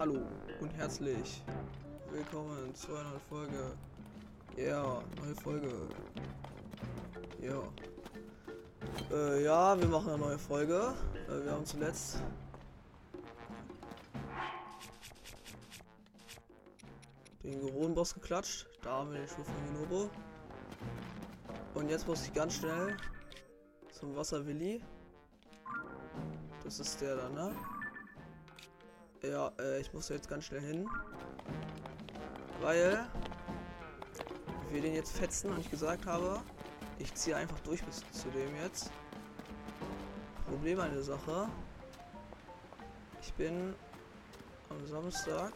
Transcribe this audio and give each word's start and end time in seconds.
Hallo 0.00 0.22
und 0.62 0.74
herzlich 0.78 1.42
willkommen 2.10 2.74
zu 2.74 2.88
einer 2.96 3.10
neuen 3.10 3.20
Folge. 3.28 3.72
Ja, 4.56 5.02
neue 5.22 5.34
Folge. 5.34 5.70
Ja. 7.38 7.62
Äh, 9.14 9.44
ja, 9.44 9.78
wir 9.78 9.88
machen 9.88 10.08
eine 10.08 10.16
neue 10.16 10.38
Folge. 10.38 10.94
Äh, 11.28 11.44
wir 11.44 11.52
haben 11.52 11.66
zuletzt 11.66 12.22
den 17.44 17.60
Goron-Boss 17.60 18.14
geklatscht. 18.14 18.68
Da 18.80 19.00
haben 19.00 19.12
wir 19.12 19.18
den 19.18 19.28
Schuh 19.28 19.44
von 19.44 19.54
Minobo. 19.70 20.08
Und 21.74 21.90
jetzt 21.90 22.08
muss 22.08 22.24
ich 22.26 22.32
ganz 22.32 22.54
schnell 22.54 22.96
zum 23.92 24.16
Wasserwilli. 24.16 24.80
Das 26.64 26.80
ist 26.80 27.02
der 27.02 27.16
da, 27.16 27.28
ne? 27.28 27.54
Ja, 29.22 29.52
äh, 29.58 29.80
ich 29.80 29.92
muss 29.92 30.08
jetzt 30.08 30.30
ganz 30.30 30.46
schnell 30.46 30.62
hin. 30.62 30.88
Weil 32.62 33.06
wir 34.70 34.80
den 34.80 34.94
jetzt 34.94 35.16
fetzen 35.16 35.50
und 35.50 35.60
ich 35.60 35.70
gesagt 35.70 36.06
habe, 36.06 36.40
ich 36.98 37.14
ziehe 37.14 37.36
einfach 37.36 37.58
durch 37.60 37.84
bis 37.84 38.02
zu 38.12 38.28
dem 38.30 38.54
jetzt. 38.62 38.90
Problem 40.48 40.80
an 40.80 40.92
der 40.92 41.02
Sache. 41.02 41.48
Ich 43.20 43.32
bin 43.34 43.74
am 44.70 44.86
Samstag. 44.86 45.52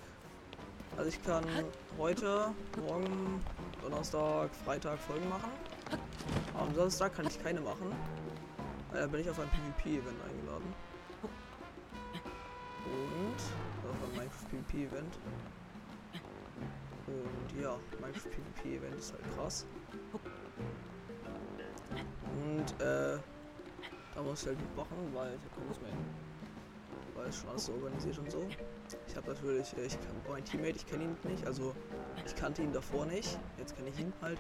Also 0.97 1.09
ich 1.09 1.25
kann 1.25 1.45
heute, 1.99 2.53
morgen, 2.87 3.43
Donnerstag, 3.81 4.51
Freitag 4.65 4.99
Folgen 4.99 5.29
machen. 5.29 5.51
Aber 6.53 6.67
am 6.67 6.75
Samstag 6.75 7.15
kann 7.15 7.27
ich 7.27 7.43
keine 7.43 7.61
machen. 7.61 7.93
Da 8.93 9.07
bin 9.07 9.21
ich 9.21 9.31
auf 9.31 9.41
ein 9.41 9.49
PvP-Event 9.49 10.21
eingeladen. 10.29 10.94
Und 12.95 13.91
auf 13.91 13.97
ein 14.05 14.17
Minecraft 14.17 14.49
PvP-Event. 14.51 15.19
Und 17.07 17.63
ja, 17.63 17.77
Minecraft 18.01 18.31
PvP-Event 18.31 18.95
ist 18.97 19.13
halt 19.13 19.23
krass. 19.37 19.67
Und 22.45 22.81
äh, 22.81 23.19
da 24.15 24.23
muss 24.23 24.43
ich 24.43 24.49
halt 24.49 24.61
mitmachen, 24.61 24.97
weil 25.13 25.35
ich 25.35 25.41
habe 25.41 25.55
keine 25.55 25.67
Lust 25.69 25.83
mehr. 25.83 25.93
Weil 27.15 27.29
es 27.29 27.37
schon 27.41 27.49
alles 27.51 27.67
so 27.67 27.73
organisiert 27.73 28.19
und 28.19 28.31
so. 28.31 28.47
Ich 29.09 29.17
habe 29.17 29.29
natürlich, 29.29 29.77
äh, 29.77 29.87
ich 29.87 29.93
kann 30.01 30.15
mein 30.29 30.45
Teammate, 30.45 30.77
ich 30.77 30.87
kenne 30.87 31.05
ihn 31.05 31.17
nicht, 31.25 31.47
also 31.47 31.75
ich 32.25 32.35
kannte 32.37 32.63
ihn 32.63 32.73
davor 32.73 33.07
nicht. 33.07 33.39
Jetzt 33.59 33.77
kenne 33.77 33.89
ich 33.89 33.99
ihn 33.99 34.13
halt. 34.23 34.39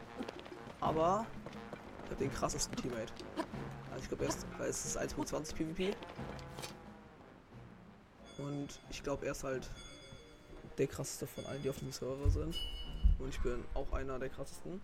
Aber 0.80 1.26
ich 2.04 2.10
habe 2.10 2.24
den 2.24 2.32
krassesten 2.32 2.76
Teammate. 2.76 3.12
Also 3.90 4.02
ich 4.02 4.08
glaube 4.08 4.24
erst, 4.24 4.46
weil 4.58 4.68
es 4.68 4.84
ist 4.84 4.98
1.20 4.98 5.54
PvP. 5.54 5.94
Und 8.64 8.80
ich 8.88 9.02
glaube, 9.02 9.26
er 9.26 9.32
ist 9.32 9.44
halt 9.44 9.68
der 10.78 10.86
krasseste 10.86 11.26
von 11.26 11.44
allen, 11.44 11.62
die 11.62 11.68
auf 11.68 11.78
dem 11.80 11.92
Server 11.92 12.30
sind. 12.30 12.56
Und 13.18 13.28
ich 13.28 13.38
bin 13.40 13.62
auch 13.74 13.92
einer 13.92 14.18
der 14.18 14.30
krassesten. 14.30 14.80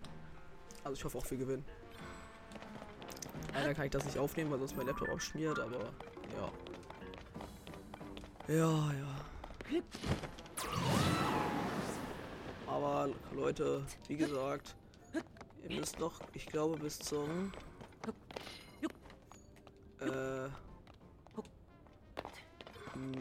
Also 0.85 0.99
ich 0.99 1.05
hoffe 1.05 1.17
auch, 1.17 1.31
wir 1.31 1.39
gewinnen. 1.39 1.65
Leider 3.55 3.73
kann 3.75 3.87
ich 3.87 3.91
das 3.91 4.05
nicht 4.05 4.19
aufnehmen, 4.19 4.51
weil 4.51 4.59
sonst 4.59 4.77
mein 4.77 4.87
Laptop 4.87 5.09
auch 5.09 5.21
schmiert, 5.21 5.59
aber 5.59 5.79
ja. 6.37 6.53
Ja, 8.55 8.93
ja. 8.93 9.81
Aber 12.67 13.09
Leute, 13.33 13.87
wie 14.09 14.17
gesagt, 14.17 14.77
ihr 15.67 15.75
müsst 15.75 15.99
noch, 15.99 16.21
ich 16.35 16.45
glaube, 16.45 16.77
bis 16.77 16.99
zum 16.99 17.51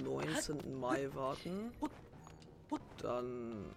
19. 0.04 0.80
Mai 0.80 1.10
warten. 1.14 1.72
Dann 2.98 3.74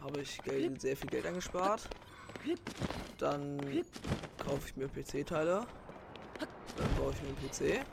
habe 0.00 0.20
ich 0.20 0.42
Geld, 0.42 0.80
sehr 0.80 0.96
viel 0.96 1.10
Geld 1.10 1.26
angespart. 1.26 1.88
Dann 3.18 3.58
kaufe 4.38 4.68
ich 4.68 4.76
mir 4.76 4.88
PC-Teile. 4.88 5.66
Dann 6.76 6.94
baue 6.96 7.12
ich 7.12 7.22
mir 7.22 7.28
einen 7.28 7.48
PC. 7.48 7.86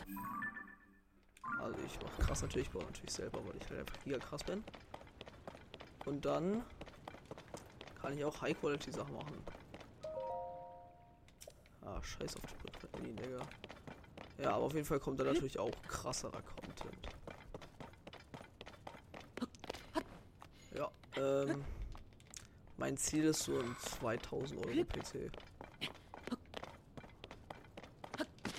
Also 1.59 1.77
ich 1.85 2.01
mache 2.01 2.21
krass 2.21 2.41
natürlich, 2.41 2.67
ich 2.67 2.73
baue 2.73 2.83
natürlich 2.83 3.13
selber, 3.13 3.45
weil 3.45 3.55
ich 3.57 3.69
halt 3.69 3.81
einfach 3.81 4.03
giga 4.03 4.17
krass 4.17 4.43
bin. 4.43 4.63
Und 6.05 6.25
dann 6.25 6.63
kann 8.01 8.17
ich 8.17 8.23
auch 8.23 8.41
High-Quality-Sachen 8.41 9.13
machen. 9.13 9.43
Ah, 11.85 12.01
scheiß 12.01 12.37
auf 12.37 12.53
die 12.53 12.71
Batterien, 12.71 13.15
Digga. 13.17 13.39
Ja, 14.41 14.51
aber 14.51 14.65
auf 14.65 14.73
jeden 14.73 14.85
Fall 14.85 14.99
kommt 14.99 15.19
da 15.19 15.25
natürlich 15.25 15.59
auch 15.59 15.71
krasserer 15.87 16.41
Content. 16.41 17.09
Ja, 20.75 20.89
ähm... 21.17 21.63
Mein 22.79 22.95
Ziel 22.95 23.25
ist 23.25 23.43
so 23.43 23.59
ein 23.59 23.75
2000 23.99 24.65
Euro 24.65 24.85
PC. 24.85 25.29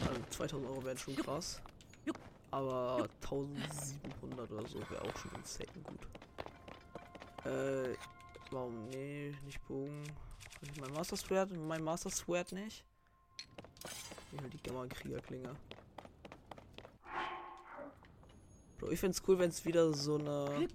Also 0.07 0.21
2000 0.29 0.69
Euro 0.69 0.85
wären 0.85 0.99
schon 0.99 1.17
krass. 1.17 1.63
Aber 2.51 3.09
1700 3.23 4.51
oder 4.51 4.69
so 4.69 4.79
wäre 4.91 5.01
auch 5.03 5.17
schon 5.17 5.31
insane 5.37 5.69
gut. 5.85 6.07
Äh, 7.47 7.97
warum? 8.51 8.91
Nee, 8.91 9.35
nicht 9.47 9.67
Bogen. 9.67 10.05
Ich 10.61 10.79
mein 10.79 10.93
Master 10.93 11.17
Sword? 11.17 11.57
Mein 11.57 11.83
Master 11.83 12.11
Sword 12.11 12.53
nicht. 12.53 12.85
Hier 14.33 14.43
halt 14.43 14.53
die 14.53 14.63
Gamma-Kriegerklinge. 14.63 15.57
Ich 18.91 18.99
find's 18.99 19.23
cool, 19.29 19.39
wenn 19.39 19.51
es 19.51 19.65
wieder 19.65 19.93
so 19.93 20.17
eine 20.17 20.67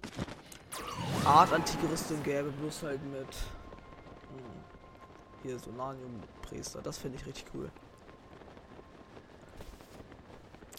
Art 1.24 1.52
antike 1.52 1.90
Rüstung 1.90 2.22
gäbe, 2.22 2.50
bloß 2.50 2.84
halt 2.84 3.04
mit 3.04 3.20
hm, 3.20 5.42
hier 5.42 5.58
so 5.58 5.70
Nanium-Priester. 5.70 6.80
Das 6.80 6.96
finde 6.96 7.18
ich 7.18 7.26
richtig 7.26 7.44
cool. 7.54 7.70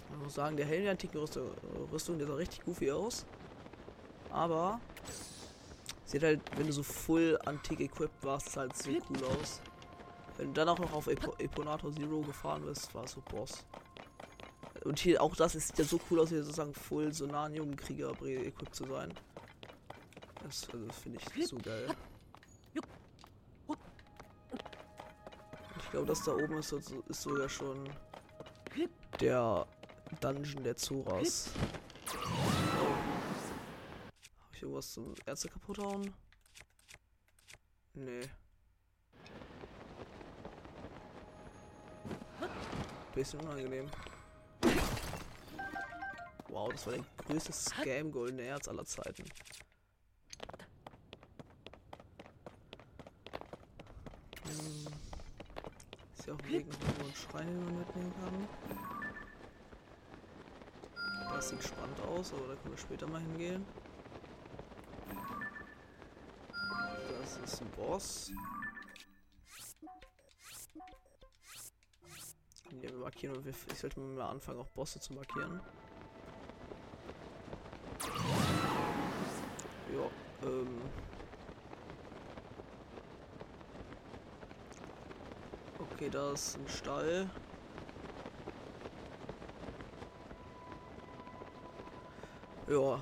Ich 0.09 0.23
muss 0.23 0.33
sagen, 0.33 0.57
der 0.57 0.65
Helm 0.65 0.83
der 0.83 0.91
antiken 0.91 1.19
Rüstung, 1.19 1.51
Rüstung, 1.91 2.17
der 2.17 2.27
sah 2.27 2.33
richtig 2.33 2.65
goofy 2.65 2.91
aus. 2.91 3.23
Aber 4.31 4.79
sieht 6.05 6.23
halt, 6.23 6.41
wenn 6.57 6.65
du 6.65 6.73
so 6.73 6.81
full 6.81 7.37
antik 7.45 7.81
equipped 7.81 8.23
warst, 8.23 8.57
halt 8.57 8.75
so 8.75 8.89
cool 8.89 9.23
aus. 9.39 9.61
Wenn 10.37 10.47
du 10.47 10.53
dann 10.53 10.69
auch 10.69 10.79
noch 10.79 10.93
auf 10.93 11.07
Epo 11.07 11.35
Eponator 11.37 11.93
Zero 11.93 12.21
gefahren 12.21 12.63
bist, 12.65 12.93
war 12.95 13.03
es 13.03 13.11
so 13.11 13.21
Boss. 13.21 13.63
Und 14.83 14.99
hier 14.99 15.21
auch 15.21 15.35
das 15.35 15.55
ist 15.55 15.77
ja 15.77 15.83
so 15.83 15.99
cool 16.09 16.19
aus, 16.19 16.29
hier 16.29 16.43
sozusagen 16.43 16.73
full 16.73 17.13
Sonanium-Krieger 17.13 18.11
equipped 18.21 18.75
zu 18.75 18.85
sein. 18.85 19.13
Das, 20.43 20.69
also, 20.71 20.87
finde 20.93 21.19
ich 21.35 21.47
so 21.47 21.57
geil. 21.57 21.89
Ich 25.79 25.91
glaube, 25.91 26.07
das 26.07 26.23
da 26.23 26.33
oben 26.33 26.57
ist, 26.57 26.71
ist 26.71 27.21
sogar 27.21 27.49
schon 27.49 27.89
der 29.19 29.65
Dungeon 30.21 30.63
der 30.63 30.75
Zoras. 30.75 31.49
Habe 32.05 32.25
ich 34.53 34.61
irgendwas 34.61 34.91
zum 34.91 35.15
Ärzte 35.25 35.49
kaputt 35.49 35.79
hauen? 35.79 36.13
Nee. 37.93 38.29
Bisschen 43.15 43.39
unangenehm. 43.39 43.89
Wow, 46.67 46.73
das 46.73 46.85
war 46.85 46.93
der 46.95 47.05
größte 47.25 47.53
Scam 47.53 48.11
Goldene 48.11 48.41
Erz 48.41 48.67
aller 48.67 48.83
Zeiten. 48.83 49.23
Hm. 54.43 54.87
Ist 56.17 56.27
ja 56.27 56.33
auch 56.33 56.39
einen 56.43 57.15
Schrein, 57.15 57.47
den 57.47 57.63
man 57.63 57.77
mitnehmen 57.77 58.13
kann. 58.21 58.47
Das 61.33 61.49
sieht 61.49 61.63
spannend 61.63 62.01
aus, 62.01 62.33
aber 62.33 62.47
da 62.47 62.55
können 62.55 62.73
wir 62.73 62.77
später 62.77 63.07
mal 63.07 63.21
hingehen. 63.21 63.65
Das 67.21 67.37
ist 67.37 67.61
ein 67.61 67.71
Boss. 67.77 68.29
Ja, 72.81 72.89
wir 72.89 72.97
markieren 72.97 73.41
ich 73.47 73.79
sollte 73.79 74.01
mal 74.01 74.31
anfangen, 74.31 74.59
auch 74.59 74.67
Bosse 74.71 74.99
zu 74.99 75.13
markieren. 75.13 75.61
Ja, 79.93 80.47
ähm. 80.47 80.81
Okay, 86.07 86.15
da 86.15 86.31
ist 86.31 86.57
ein 86.57 86.69
Stall. 86.69 87.29
Ja. 92.67 92.99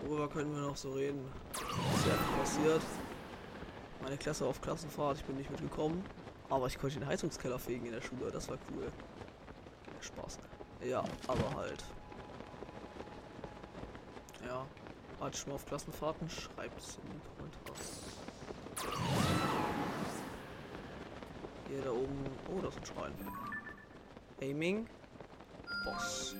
Worüber 0.00 0.28
können 0.28 0.54
wir 0.54 0.62
noch 0.62 0.76
so 0.76 0.92
reden? 0.92 1.30
Was 1.52 1.98
ist 1.98 2.06
ja 2.06 2.38
passiert? 2.38 2.82
Meine 4.02 4.16
Klasse 4.16 4.46
auf 4.46 4.62
Klassenfahrt, 4.62 5.18
ich 5.18 5.24
bin 5.24 5.36
nicht 5.36 5.50
mitgekommen. 5.50 6.02
Aber 6.48 6.66
ich 6.68 6.78
konnte 6.78 7.00
den 7.00 7.06
Heizungskeller 7.06 7.58
fegen 7.58 7.84
in 7.84 7.92
der 7.92 8.00
Schule, 8.00 8.30
das 8.30 8.48
war 8.48 8.56
cool. 8.70 8.90
Spaß. 10.00 10.38
Ja, 10.82 11.04
aber 11.26 11.54
halt. 11.56 11.84
Warte 15.18 15.38
schon 15.38 15.48
mal 15.48 15.54
auf 15.56 15.66
Klassenfahrten, 15.66 16.28
schreibt 16.30 16.78
es 16.78 16.96
in 16.96 17.10
die 17.10 17.20
Kommentare. 17.36 18.15
Hier 21.76 21.84
da 21.84 21.90
oben. 21.90 22.24
Oh, 22.48 22.60
das 22.62 22.74
ist 22.74 22.80
ein 22.80 22.86
Schrein. 22.86 23.12
Aiming. 24.40 24.88
Boss. 25.84 26.34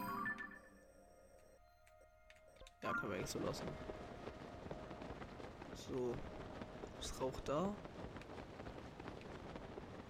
Ja, 2.83 2.91
können 2.93 3.11
wir 3.11 3.17
eigentlich 3.19 3.31
so 3.31 3.39
lassen. 3.41 3.69
So. 5.75 6.15
Was 6.99 7.21
raucht 7.21 7.47
da? 7.47 7.69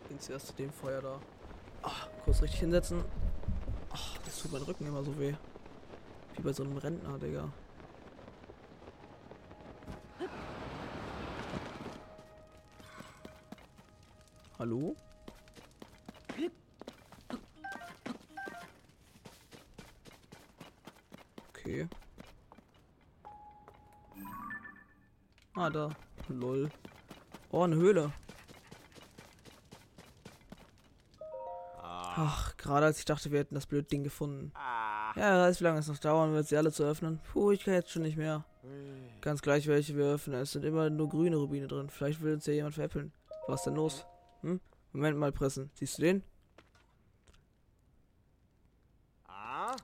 Gehen 0.08 0.20
zuerst 0.20 0.46
zu 0.46 0.52
dem 0.52 0.70
Feuer 0.70 1.02
da. 1.02 1.18
Ach, 1.82 2.08
kurz 2.24 2.40
richtig 2.42 2.60
hinsetzen. 2.60 3.04
Ach, 3.90 4.18
das 4.18 4.38
tut 4.38 4.52
mein 4.52 4.62
Rücken 4.62 4.86
immer 4.86 5.02
so 5.02 5.18
weh. 5.18 5.34
Wie 6.34 6.42
bei 6.42 6.52
so 6.52 6.62
einem 6.62 6.76
Rentner, 6.76 7.18
Digga. 7.18 7.48
Hallo? 14.56 14.94
Ah, 25.76 25.88
da. 25.88 26.34
Lol. 26.34 26.70
Oh, 27.50 27.62
eine 27.62 27.76
Höhle. 27.76 28.12
Ach, 31.82 32.56
gerade 32.56 32.86
als 32.86 32.98
ich 32.98 33.04
dachte, 33.04 33.30
wir 33.30 33.40
hätten 33.40 33.54
das 33.54 33.66
blöde 33.66 33.86
Ding 33.86 34.02
gefunden. 34.02 34.52
Ja, 34.54 35.42
weiß, 35.42 35.60
wie 35.60 35.64
lange 35.64 35.80
es 35.80 35.88
noch 35.88 35.98
dauern 35.98 36.32
wird, 36.32 36.48
sie 36.48 36.56
alle 36.56 36.72
zu 36.72 36.82
öffnen. 36.82 37.20
Puh, 37.32 37.50
ich 37.50 37.64
kann 37.64 37.74
jetzt 37.74 37.90
schon 37.90 38.02
nicht 38.02 38.16
mehr. 38.16 38.44
Ganz 39.20 39.42
gleich, 39.42 39.66
welche 39.66 39.96
wir 39.96 40.06
öffnen. 40.06 40.40
Es 40.40 40.52
sind 40.52 40.64
immer 40.64 40.88
nur 40.88 41.08
grüne 41.08 41.36
Rubine 41.36 41.68
drin. 41.68 41.90
Vielleicht 41.90 42.22
will 42.22 42.34
uns 42.34 42.46
ja 42.46 42.54
jemand 42.54 42.74
veräppeln. 42.74 43.12
Was 43.46 43.64
denn 43.64 43.74
los? 43.74 44.06
Hm? 44.40 44.60
Moment 44.92 45.18
mal, 45.18 45.30
Pressen. 45.32 45.70
Siehst 45.74 45.98
du 45.98 46.02
den? 46.02 46.22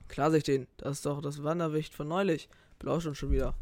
Klar 0.09 0.31
sehe 0.31 0.39
ich 0.39 0.45
den. 0.45 0.69
Das 0.79 0.99
ist 0.99 1.07
doch 1.07 1.21
das 1.21 1.43
Wanderwicht 1.43 1.95
von 1.95 2.09
neulich. 2.09 2.49
Belauscht 2.79 3.07
uns 3.07 3.19
schon 3.19 3.31
wieder. 3.31 3.55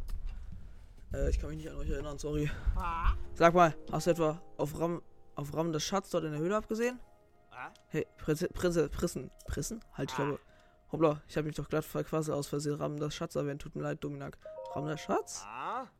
Äh, 1.12 1.30
ich 1.30 1.38
kann 1.38 1.50
mich 1.50 1.58
nicht 1.58 1.70
an 1.70 1.76
euch 1.76 1.90
erinnern, 1.90 2.18
sorry. 2.18 2.50
Sag 3.34 3.54
mal, 3.54 3.74
hast 3.90 4.06
du 4.06 4.10
etwa 4.10 4.42
auf 4.56 4.78
Ram, 4.78 5.02
auf 5.34 5.54
Ram 5.54 5.72
das 5.72 5.82
Schatz 5.82 6.10
dort 6.10 6.24
in 6.24 6.32
der 6.32 6.40
Höhle 6.40 6.56
abgesehen? 6.56 7.00
Hey, 7.88 8.06
Prinze, 8.16 8.48
Prinze, 8.48 8.88
Prissen, 8.88 9.30
Prissen? 9.46 9.80
Halt, 9.94 10.10
ich 10.10 10.16
glaube. 10.16 10.38
Hoppla, 10.92 11.22
ich 11.28 11.36
habe 11.36 11.46
mich 11.46 11.54
doch 11.54 11.68
glatt 11.68 11.86
quasi 11.88 12.32
aus 12.32 12.48
Versehen 12.48 12.74
Ram 12.74 12.98
das 12.98 13.14
Schatz 13.14 13.36
erwähnt. 13.36 13.62
Tut 13.62 13.76
mir 13.76 13.82
leid, 13.82 14.02
Dominak. 14.02 14.38
Ram 14.74 14.86
das 14.86 15.00
Schatz? 15.00 15.44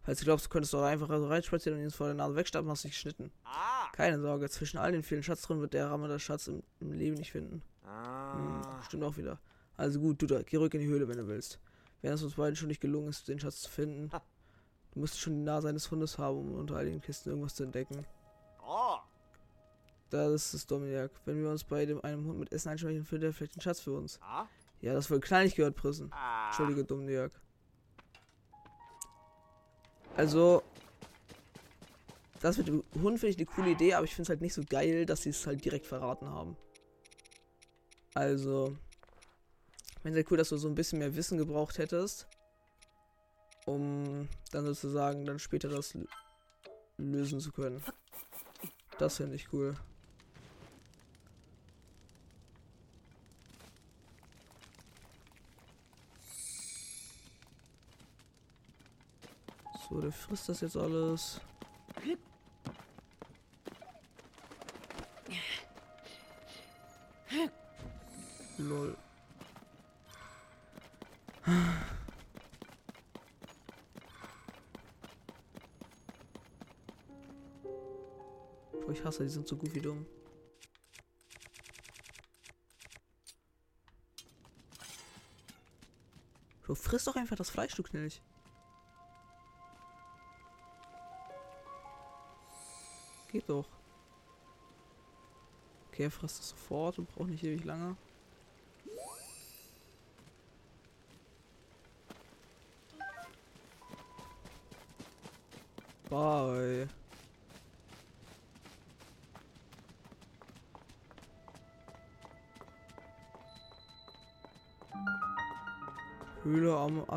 Falls 0.02 0.18
du 0.18 0.24
glaubst, 0.24 0.46
du 0.46 0.50
könntest 0.50 0.74
doch 0.74 0.82
einfach 0.82 1.08
so 1.08 1.26
reinspazieren 1.28 1.78
und 1.78 1.84
ihn 1.84 1.90
vor 1.90 2.06
der 2.06 2.14
Nase 2.14 2.34
wegstappen, 2.36 2.68
hast 2.70 2.84
du 2.84 2.88
dich 2.88 2.96
geschnitten. 2.96 3.32
Keine 3.92 4.20
Sorge, 4.20 4.48
zwischen 4.48 4.78
all 4.78 4.92
den 4.92 5.02
vielen 5.02 5.22
Schatztruhen 5.22 5.60
wird 5.60 5.74
der 5.74 5.90
Ramme 5.90 6.08
das 6.08 6.22
Schatz 6.22 6.48
im, 6.48 6.62
im 6.80 6.92
Leben 6.92 7.16
nicht 7.16 7.32
finden. 7.32 7.62
Hm, 7.84 8.62
stimmt 8.84 9.04
auch 9.04 9.16
wieder. 9.16 9.40
Also 9.76 10.00
gut, 10.00 10.22
du 10.22 10.26
da, 10.26 10.42
geh 10.42 10.56
ruhig 10.56 10.74
in 10.74 10.80
die 10.80 10.86
Höhle, 10.86 11.08
wenn 11.08 11.18
du 11.18 11.26
willst. 11.26 11.60
Wenn 12.02 12.12
es 12.12 12.22
uns 12.22 12.34
beiden 12.34 12.56
schon 12.56 12.68
nicht 12.68 12.80
gelungen 12.80 13.08
ist, 13.08 13.28
den 13.28 13.40
Schatz 13.40 13.62
zu 13.62 13.70
finden, 13.70 14.10
du 14.92 15.00
musst 15.00 15.18
schon 15.18 15.34
die 15.34 15.42
Nase 15.42 15.68
eines 15.68 15.90
Hundes 15.90 16.18
haben, 16.18 16.38
um 16.38 16.54
unter 16.54 16.76
all 16.76 16.84
den 16.84 17.00
Kisten 17.00 17.30
irgendwas 17.30 17.54
zu 17.54 17.64
entdecken. 17.64 18.04
Das 20.10 20.54
ist 20.54 20.70
Dominik. 20.70 21.10
Wenn 21.24 21.40
wir 21.40 21.50
uns 21.50 21.62
bei 21.62 21.86
dem 21.86 22.02
einem 22.02 22.26
Hund 22.26 22.38
mit 22.38 22.52
Essen 22.52 22.70
einschmeichen, 22.70 23.04
findet 23.04 23.30
er 23.30 23.32
vielleicht 23.32 23.56
den 23.56 23.60
Schatz 23.60 23.80
für 23.80 23.92
uns. 23.92 24.18
Ja, 24.80 24.92
das 24.92 25.10
wohl 25.10 25.20
knallig 25.20 25.54
gehört, 25.54 25.76
Prissen. 25.76 26.12
Entschuldige, 26.46 26.84
Dominik. 26.84 27.30
Also, 30.16 30.62
das 32.40 32.58
mit 32.58 32.66
dem 32.66 32.82
Hund 32.94 33.20
finde 33.20 33.28
ich 33.28 33.36
eine 33.36 33.46
coole 33.46 33.70
Idee, 33.70 33.94
aber 33.94 34.04
ich 34.04 34.14
finde 34.14 34.24
es 34.24 34.28
halt 34.30 34.40
nicht 34.40 34.54
so 34.54 34.62
geil, 34.68 35.06
dass 35.06 35.22
sie 35.22 35.30
es 35.30 35.46
halt 35.46 35.64
direkt 35.64 35.86
verraten 35.86 36.28
haben. 36.28 36.56
Also, 38.14 38.76
ich 39.94 40.02
finde 40.02 40.18
es 40.18 40.24
halt 40.24 40.30
cool, 40.32 40.38
dass 40.38 40.48
du 40.48 40.56
so 40.56 40.68
ein 40.68 40.74
bisschen 40.74 40.98
mehr 40.98 41.14
Wissen 41.14 41.38
gebraucht 41.38 41.78
hättest, 41.78 42.26
um 43.66 44.28
dann 44.52 44.64
sozusagen 44.66 45.24
dann 45.24 45.38
später 45.38 45.68
das 45.68 45.96
lösen 46.96 47.40
zu 47.40 47.52
können. 47.52 47.82
Das 48.98 49.16
finde 49.16 49.36
ich 49.36 49.52
cool. 49.52 49.74
So, 59.88 60.00
der 60.00 60.12
frisst 60.12 60.48
das 60.48 60.60
jetzt 60.60 60.76
alles. 60.76 61.40
Lol. 68.58 68.96
Hasse, 79.10 79.24
die 79.24 79.30
sind 79.30 79.48
so 79.48 79.56
gut 79.56 79.74
wie 79.74 79.80
dumm. 79.80 80.06
Du 86.64 86.76
frisst 86.76 87.08
doch 87.08 87.16
einfach 87.16 87.34
das 87.34 87.50
Fleisch, 87.50 87.74
du 87.74 87.82
Knilch. 87.82 88.22
Geht 93.32 93.48
doch. 93.48 93.66
Okay, 95.88 96.04
er 96.04 96.10
frisst 96.12 96.40
es 96.40 96.50
sofort 96.50 97.00
und 97.00 97.08
braucht 97.08 97.30
nicht 97.30 97.42
ewig 97.42 97.64
lange. 97.64 97.96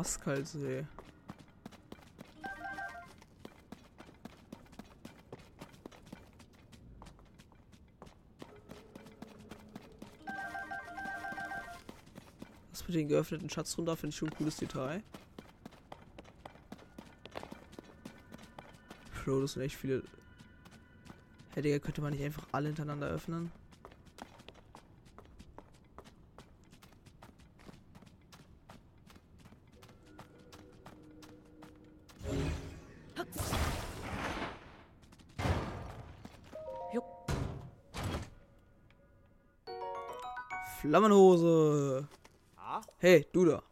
Askalsee. 0.04 0.84
Das 12.70 12.86
mit 12.86 12.96
den 12.96 13.08
geöffneten 13.08 13.48
Schatztruhen 13.48 13.86
da 13.86 13.96
finde 13.96 14.10
ich 14.10 14.16
schon 14.16 14.28
ein 14.28 14.36
cooles 14.36 14.56
Detail. 14.58 15.02
Bro, 19.24 19.40
das 19.40 19.54
sind 19.54 19.62
echt 19.62 19.76
viele. 19.76 20.02
Hey, 21.54 21.62
Digga, 21.62 21.78
könnte 21.78 22.02
man 22.02 22.12
nicht 22.12 22.22
einfach 22.22 22.46
alle 22.52 22.66
hintereinander 22.66 23.06
öffnen? 23.06 23.50
Hey, 43.04 43.26
du 43.34 43.44
da. 43.44 43.62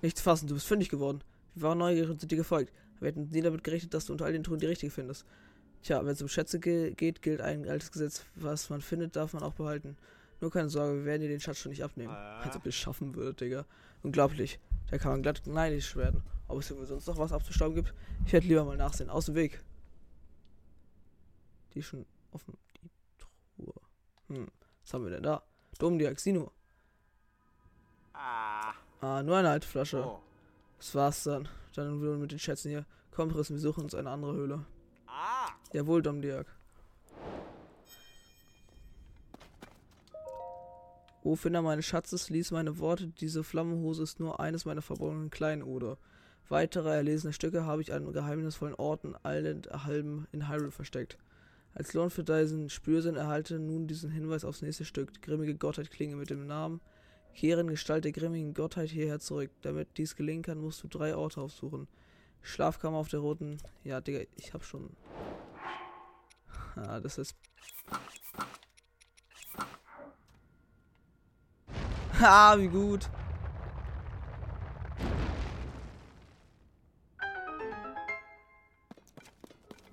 Nichts 0.00 0.20
fassen, 0.20 0.46
du 0.46 0.54
bist 0.54 0.68
fündig 0.68 0.90
geworden. 0.90 1.24
Wir 1.56 1.62
waren 1.64 1.78
neugierig 1.78 2.08
und 2.08 2.20
sind 2.20 2.30
dir 2.30 2.36
gefolgt. 2.36 2.72
Wir 3.00 3.08
hätten 3.08 3.28
nie 3.30 3.40
damit 3.40 3.64
gerechnet, 3.64 3.94
dass 3.94 4.04
du 4.04 4.12
unter 4.12 4.26
all 4.26 4.32
den 4.32 4.44
Truhen 4.44 4.60
die 4.60 4.66
richtige 4.66 4.92
findest. 4.92 5.26
Tja, 5.82 6.04
wenn 6.04 6.12
es 6.12 6.22
um 6.22 6.28
Schätze 6.28 6.60
ge 6.60 6.94
geht, 6.94 7.20
gilt 7.20 7.40
ein 7.40 7.68
altes 7.68 7.90
Gesetz. 7.90 8.24
Was 8.36 8.70
man 8.70 8.80
findet, 8.80 9.16
darf 9.16 9.32
man 9.32 9.42
auch 9.42 9.54
behalten. 9.54 9.96
Nur 10.40 10.52
keine 10.52 10.70
Sorge, 10.70 10.98
wir 10.98 11.04
werden 11.04 11.22
dir 11.22 11.28
den 11.30 11.40
Schatz 11.40 11.58
schon 11.58 11.70
nicht 11.70 11.82
abnehmen. 11.82 12.14
Ah. 12.14 12.42
Als 12.42 12.54
ob 12.54 12.64
ihr 12.64 12.68
es 12.68 12.76
schaffen 12.76 13.16
würdet, 13.16 13.40
Digga. 13.40 13.66
Unglaublich. 14.04 14.60
Da 14.88 14.98
kann 14.98 15.10
man 15.10 15.22
glatt 15.22 15.42
neidisch 15.46 15.96
werden. 15.96 16.22
Ob 16.46 16.60
es 16.60 16.68
hier 16.68 16.86
sonst 16.86 17.08
noch 17.08 17.18
was 17.18 17.32
abzustauben 17.32 17.74
gibt? 17.74 17.92
Ich 18.24 18.32
hätte 18.32 18.46
lieber 18.46 18.64
mal 18.64 18.76
nachsehen. 18.76 19.10
Aus 19.10 19.26
dem 19.26 19.34
Weg. 19.34 19.64
Die 21.74 21.80
ist 21.80 21.86
schon 21.86 22.06
offen. 22.30 22.56
Hm. 24.30 24.46
Was 24.82 24.94
haben 24.94 25.04
wir 25.04 25.10
denn 25.10 25.24
da? 25.24 25.42
Domdiak, 25.78 26.20
Sino. 26.20 26.52
Ah. 28.12 28.72
Ah, 29.00 29.22
nur 29.22 29.36
eine 29.36 29.50
alte 29.50 29.66
Flasche. 29.66 30.04
Oh. 30.04 30.20
Das 30.78 30.94
war's 30.94 31.24
dann. 31.24 31.48
Dann 31.74 32.00
wieder 32.00 32.16
mit 32.16 32.32
den 32.32 32.38
Schätzen 32.38 32.70
hier. 32.70 32.86
Komm, 33.10 33.30
Rissen, 33.30 33.56
wir 33.56 33.60
suchen 33.60 33.84
uns 33.84 33.94
eine 33.94 34.10
andere 34.10 34.34
Höhle. 34.34 34.64
Ah. 35.06 35.48
Jawohl, 35.72 36.02
Domdiak. 36.02 36.46
O 41.22 41.36
Finder 41.36 41.60
meines 41.60 41.84
Schatzes, 41.84 42.30
lies 42.30 42.50
meine 42.50 42.78
Worte, 42.78 43.08
diese 43.08 43.44
Flammenhose 43.44 44.02
ist 44.02 44.20
nur 44.20 44.40
eines 44.40 44.64
meiner 44.64 44.80
verborgenen 44.80 45.30
Kleinode. 45.30 45.98
Weitere 46.48 46.94
erlesene 46.94 47.32
Stücke 47.32 47.66
habe 47.66 47.82
ich 47.82 47.92
an 47.92 48.10
geheimnisvollen 48.12 48.74
Orten 48.74 49.14
allenthalben 49.22 50.26
in 50.32 50.48
Hyrule 50.48 50.70
versteckt. 50.70 51.18
Als 51.74 51.94
Lohn 51.94 52.10
für 52.10 52.24
diesen 52.24 52.68
Spürsinn 52.68 53.16
erhalte 53.16 53.58
nun 53.58 53.86
diesen 53.86 54.10
Hinweis 54.10 54.44
aufs 54.44 54.62
nächste 54.62 54.84
Stück. 54.84 55.22
Grimmige 55.22 55.54
Gottheit 55.54 55.90
klinge 55.90 56.16
mit 56.16 56.30
dem 56.30 56.46
Namen. 56.46 56.80
Kehre 57.34 57.60
in 57.60 57.68
Gestalt 57.68 58.04
der 58.04 58.12
grimmigen 58.12 58.54
Gottheit 58.54 58.90
hierher 58.90 59.20
zurück. 59.20 59.50
Damit 59.62 59.96
dies 59.96 60.16
gelingen 60.16 60.42
kann, 60.42 60.58
musst 60.58 60.82
du 60.82 60.88
drei 60.88 61.14
Orte 61.14 61.40
aufsuchen. 61.40 61.86
Schlafkammer 62.42 62.98
auf 62.98 63.08
der 63.08 63.20
roten. 63.20 63.58
Ja, 63.84 64.00
Digga, 64.00 64.24
ich 64.36 64.52
hab 64.52 64.64
schon. 64.64 64.90
Ah, 66.74 67.00
das 67.00 67.18
ist. 67.18 67.36
Ha, 72.20 72.54
wie 72.58 72.68
gut. 72.68 73.08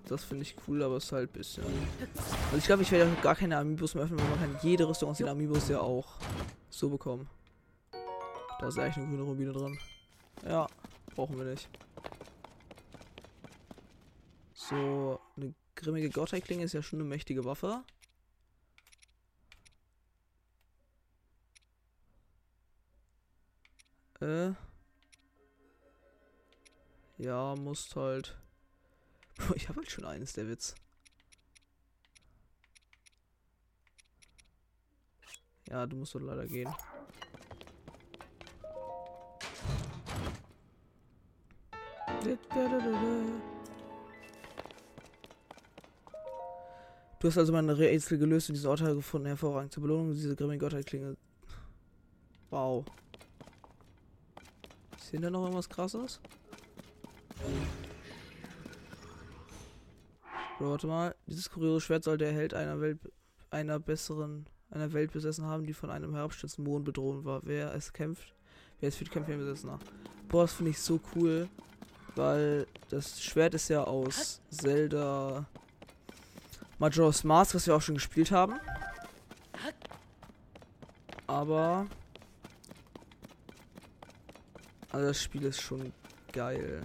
Das 0.07 0.23
finde 0.23 0.43
ich 0.43 0.55
cool, 0.67 0.81
aber 0.83 0.97
es 0.97 1.05
ist 1.05 1.11
halt 1.11 1.29
ein 1.29 1.33
bisschen. 1.33 1.65
Also 2.45 2.57
ich 2.57 2.65
glaube, 2.65 2.83
ich 2.83 2.91
werde 2.91 3.11
gar 3.21 3.35
keine 3.35 3.57
Amiibos 3.57 3.93
mehr 3.93 4.05
öffnen, 4.05 4.19
weil 4.19 4.29
man 4.29 4.39
kann 4.39 4.59
jede 4.61 4.87
Rüstung 4.87 5.09
aus 5.09 5.17
den 5.17 5.27
Amiibos 5.27 5.67
ja 5.67 5.81
auch 5.81 6.15
so 6.69 6.89
bekommen. 6.89 7.29
Da 8.59 8.67
ist 8.67 8.79
eigentlich 8.79 8.97
eine 8.97 9.07
grüne 9.07 9.23
Rubine 9.23 9.51
drin. 9.51 9.77
Ja, 10.45 10.67
brauchen 11.13 11.37
wir 11.37 11.45
nicht. 11.45 11.67
So, 14.53 15.19
eine 15.35 15.53
grimmige 15.75 16.09
Gottheitsklinge 16.09 16.63
ist 16.63 16.73
ja 16.73 16.81
schon 16.81 16.99
eine 16.99 17.07
mächtige 17.07 17.43
Waffe. 17.43 17.83
Äh. 24.21 24.51
Ja, 27.17 27.55
muss 27.55 27.95
halt. 27.95 28.37
Ich 29.55 29.69
habe 29.69 29.77
halt 29.77 29.91
schon 29.91 30.05
eines, 30.05 30.33
der 30.33 30.47
Witz. 30.47 30.75
Ja, 35.69 35.85
du 35.85 35.97
musst 35.97 36.15
doch 36.15 36.19
leider 36.19 36.47
gehen. 36.47 36.73
Du 47.19 47.27
hast 47.27 47.37
also 47.37 47.51
meine 47.51 47.77
Rätsel 47.77 48.17
gelöst 48.17 48.49
und 48.49 48.55
diese 48.55 48.69
Urteil 48.69 48.95
gefunden. 48.95 49.27
Hervorragend. 49.27 49.73
Zur 49.73 49.83
Belohnung 49.83 50.13
diese 50.13 50.35
grimmige 50.35 50.59
Gottheit 50.59 51.17
Wow. 52.49 52.85
Ist 54.97 55.09
hier 55.09 55.29
noch 55.29 55.41
irgendwas 55.41 55.67
krasses? 55.67 56.21
Oder 60.59 60.69
warte 60.69 60.87
mal. 60.87 61.15
Dieses 61.27 61.49
kuriose 61.49 61.81
Schwert 61.81 62.03
soll 62.03 62.17
der 62.17 62.33
Held 62.33 62.53
einer 62.53 62.81
Welt 62.81 62.99
einer 63.49 63.79
besseren 63.79 64.45
einer 64.69 64.91
Welt 64.93 65.13
besessen 65.13 65.45
haben, 65.45 65.65
die 65.65 65.73
von 65.73 65.89
einem 65.89 66.13
herabstürzenden 66.13 66.71
Mond 66.71 66.85
bedroht 66.85 67.23
war. 67.23 67.41
Wer 67.43 67.73
es 67.73 67.93
kämpft, 67.93 68.33
wer 68.79 68.89
es 68.89 68.95
für 68.95 69.05
die 69.05 69.11
Kämpfe 69.11 69.37
besessen 69.37 69.71
Boah, 70.27 70.41
das 70.43 70.53
finde 70.53 70.71
ich 70.71 70.79
so 70.79 70.99
cool. 71.15 71.47
Weil 72.15 72.67
das 72.89 73.21
Schwert 73.21 73.53
ist 73.53 73.69
ja 73.69 73.83
aus 73.83 74.41
Zelda 74.49 75.45
Majora's 76.79 77.23
Mask, 77.23 77.55
was 77.55 77.67
wir 77.67 77.75
auch 77.75 77.81
schon 77.81 77.95
gespielt 77.95 78.31
haben. 78.31 78.59
Aber 81.27 81.87
also 84.89 85.07
das 85.07 85.21
Spiel 85.21 85.43
ist 85.43 85.61
schon 85.61 85.93
geil. 86.33 86.81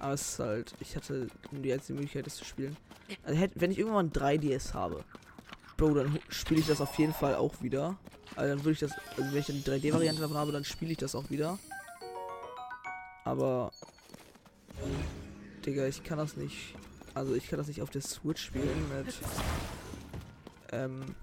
Aber 0.00 0.14
es 0.14 0.22
ist 0.22 0.38
halt, 0.38 0.74
ich 0.80 0.96
hatte 0.96 1.28
jetzt 1.62 1.88
die 1.88 1.92
Möglichkeit, 1.92 2.26
das 2.26 2.36
zu 2.36 2.44
spielen. 2.44 2.76
Also 3.22 3.48
wenn 3.54 3.70
ich 3.70 3.78
irgendwann 3.78 4.10
3DS 4.10 4.72
habe, 4.72 5.04
Bro, 5.76 5.94
dann 5.94 6.18
spiele 6.28 6.60
ich 6.60 6.66
das 6.66 6.80
auf 6.80 6.98
jeden 6.98 7.12
Fall 7.14 7.34
auch 7.34 7.62
wieder. 7.62 7.96
Also 8.36 8.54
dann 8.54 8.64
würde 8.64 8.72
ich 8.72 8.78
das, 8.80 8.92
also 9.16 9.32
wenn 9.32 9.38
ich 9.38 9.46
dann 9.46 9.62
die 9.62 9.70
3D-Variante 9.88 10.22
davon 10.22 10.36
habe, 10.36 10.52
dann 10.52 10.64
spiele 10.64 10.92
ich 10.92 10.98
das 10.98 11.14
auch 11.14 11.28
wieder. 11.30 11.58
Aber, 13.24 13.70
Digga, 15.64 15.86
ich 15.86 16.02
kann 16.02 16.18
das 16.18 16.36
nicht, 16.36 16.74
also 17.14 17.34
ich 17.34 17.48
kann 17.48 17.58
das 17.58 17.68
nicht 17.68 17.82
auf 17.82 17.90
der 17.90 18.02
Switch 18.02 18.42
spielen 18.42 18.88
mit, 18.96 19.14
ähm, 20.72 21.14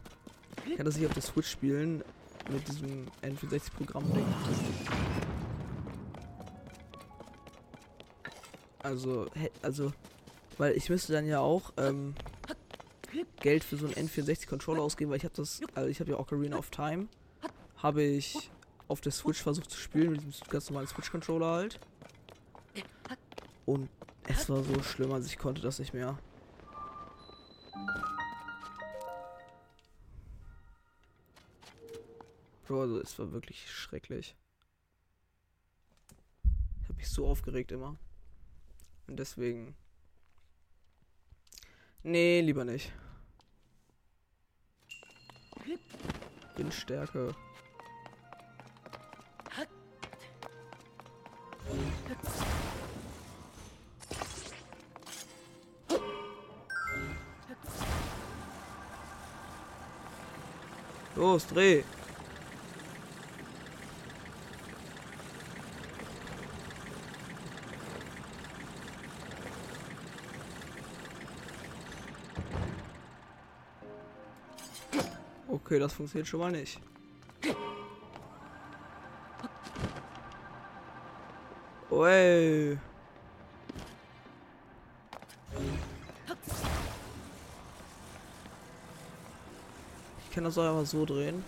ich 0.68 0.76
kann 0.76 0.86
das 0.86 0.96
nicht 0.98 1.08
auf 1.08 1.14
der 1.14 1.24
Switch 1.24 1.50
spielen 1.50 2.04
mit 2.52 2.68
diesem 2.68 3.08
N64-Programm-Ding. 3.24 4.26
Also, 8.88 9.30
also, 9.62 9.92
weil 10.58 10.78
ich 10.78 10.90
müsste 10.90 11.12
dann 11.12 11.28
ja 11.28 11.42
auch 11.42 11.74
ähm, 11.76 12.16
Geld 13.42 13.66
für 13.66 13.76
so 13.76 13.86
einen 13.86 13.96
N64-Controller 13.96 14.82
ausgeben, 14.82 15.12
weil 15.12 15.18
ich 15.18 15.26
habe 15.26 15.36
das, 15.36 15.60
also 15.76 15.90
ich 15.90 16.00
habe 16.00 16.12
ja 16.12 16.18
Ocarina 16.18 16.58
of 16.58 16.70
Time, 16.70 17.10
habe 17.76 18.02
ich 18.02 18.50
auf 18.88 19.02
der 19.02 19.12
Switch 19.12 19.44
versucht 19.44 19.72
zu 19.72 19.78
spielen 19.78 20.12
mit 20.12 20.22
dem 20.22 20.32
ganz 20.50 20.70
normalen 20.70 20.88
Switch-Controller 20.88 21.48
halt. 21.48 21.80
Und 23.66 23.90
es 24.24 24.50
war 24.50 24.64
so 24.64 24.82
schlimm, 24.82 25.12
als 25.12 25.26
ich 25.26 25.38
konnte 25.38 25.62
das 25.62 25.80
nicht 25.80 25.94
mehr. 25.94 26.18
Bro, 32.66 32.82
also 32.84 33.02
es 33.02 33.20
war 33.20 33.34
wirklich 33.34 33.70
schrecklich. 33.70 34.38
Ich 36.84 36.88
habe 36.88 36.94
mich 36.94 37.10
so 37.10 37.28
aufgeregt 37.28 37.74
immer. 37.74 37.98
Und 39.08 39.18
deswegen. 39.18 39.76
Nee, 42.04 42.42
lieber 42.42 42.66
nicht. 42.66 42.92
Windstärke. 46.56 47.36
Los, 61.16 61.48
dreh! 61.48 61.84
Okay, 75.68 75.80
das 75.80 75.92
funktioniert 75.92 76.26
schon 76.30 76.40
mal 76.40 76.50
nicht. 76.50 76.80
Ui. 81.92 82.78
Ich 90.24 90.32
kann 90.34 90.46
das 90.46 90.58
auch 90.58 90.70
einfach 90.70 90.86
so 90.86 91.06
drehen. 91.06 91.44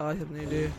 Ah, 0.00 0.10
ich 0.10 0.18
habe 0.20 0.34
eine 0.34 0.42
Idee. 0.42 0.72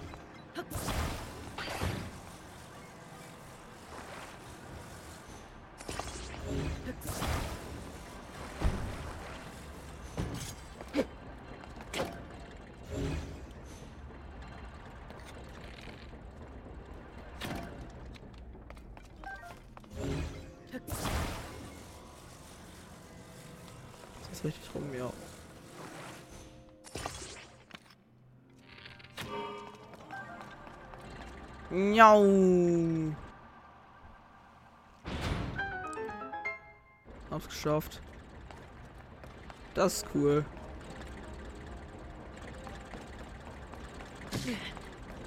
Miau. 31.96 33.16
Hab's 37.32 37.48
geschafft. 37.48 38.02
Das 39.74 39.98
ist 39.98 40.06
cool. 40.14 40.44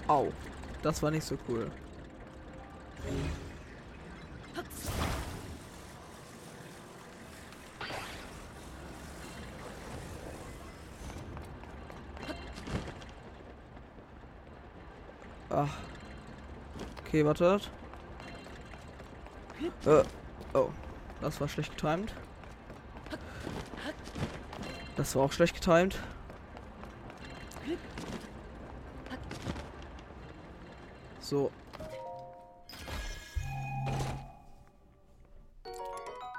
Au. 0.08 0.30
Das 0.82 1.02
war 1.02 1.10
nicht 1.10 1.24
so 1.24 1.38
cool. 1.48 1.70
Okay, 17.18 17.26
wartet. 17.26 17.68
Äh, 19.84 20.04
oh. 20.54 20.70
Das 21.20 21.40
war 21.40 21.48
schlecht 21.48 21.72
getimed. 21.72 22.14
Das 24.96 25.16
war 25.16 25.24
auch 25.24 25.32
schlecht 25.32 25.54
getimed. 25.54 25.98
So. 31.20 31.50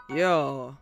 Ja. 0.07 0.77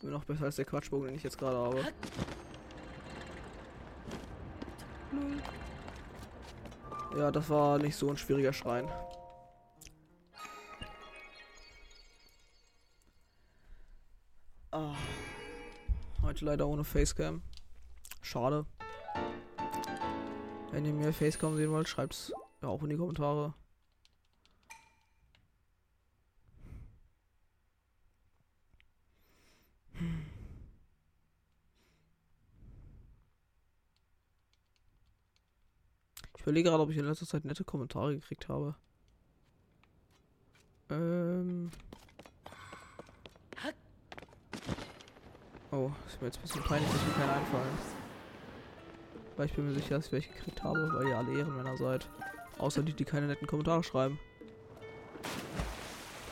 Bin 0.00 0.10
noch 0.12 0.24
besser 0.24 0.44
als 0.44 0.54
der 0.54 0.66
Quatschbogen, 0.66 1.08
den 1.08 1.16
ich 1.16 1.24
jetzt 1.24 1.36
gerade 1.36 1.56
habe. 1.56 1.84
Ja, 7.20 7.30
das 7.30 7.50
war 7.50 7.76
nicht 7.76 7.96
so 7.96 8.08
ein 8.08 8.16
schwieriger 8.16 8.54
Schrein. 8.54 8.88
Ah. 14.70 14.94
Heute 16.22 16.46
leider 16.46 16.66
ohne 16.66 16.82
Facecam. 16.82 17.42
Schade. 18.22 18.64
Wenn 20.70 20.86
ihr 20.86 20.94
mehr 20.94 21.12
Facecam 21.12 21.58
sehen 21.58 21.70
wollt, 21.72 21.90
schreibt 21.90 22.14
es 22.14 22.32
auch 22.62 22.82
in 22.84 22.88
die 22.88 22.96
Kommentare. 22.96 23.52
Ich 36.40 36.44
überlege 36.44 36.70
gerade, 36.70 36.82
ob 36.82 36.88
ich 36.88 36.96
in 36.96 37.04
letzter 37.04 37.26
Zeit 37.26 37.44
nette 37.44 37.64
Kommentare 37.64 38.14
gekriegt 38.14 38.48
habe. 38.48 38.74
Ähm. 40.88 41.70
Oh, 45.70 45.90
ist 46.06 46.18
mir 46.18 46.28
jetzt 46.28 46.38
ein 46.38 46.42
bisschen 46.42 46.62
peinlich, 46.62 46.90
dass 46.90 47.06
mir 47.06 47.12
keiner 47.12 47.34
einfallen. 47.34 47.78
Weil 49.36 49.46
ich 49.46 49.52
bin 49.52 49.66
mir 49.66 49.74
sicher, 49.74 49.96
dass 49.96 50.06
ich 50.06 50.12
welche 50.12 50.32
gekriegt 50.32 50.62
habe, 50.64 50.90
weil 50.94 51.08
ihr 51.08 51.18
alle 51.18 51.38
Ehrenmänner 51.38 51.76
seid. 51.76 52.08
Außer 52.56 52.82
die, 52.82 52.94
die 52.94 53.04
keine 53.04 53.26
netten 53.26 53.46
Kommentare 53.46 53.84
schreiben. 53.84 54.18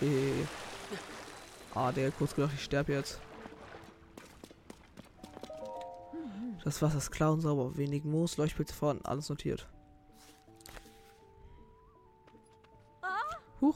Hehehe. 0.01 0.49
Ah, 1.75 1.93
der 1.93 2.07
hat 2.07 2.17
kurz 2.17 2.35
gedacht, 2.35 2.55
ich 2.55 2.65
sterbe 2.65 2.95
jetzt. 2.95 3.21
Das 6.65 6.81
Wasser 6.81 6.97
ist 6.97 7.11
klar 7.11 7.35
und 7.35 7.43
sauber. 7.43 7.77
Wenig 7.77 8.05
Moos, 8.05 8.39
Leuchtpilze 8.39 8.73
vorhanden, 8.73 9.05
alles 9.05 9.29
notiert. 9.29 9.69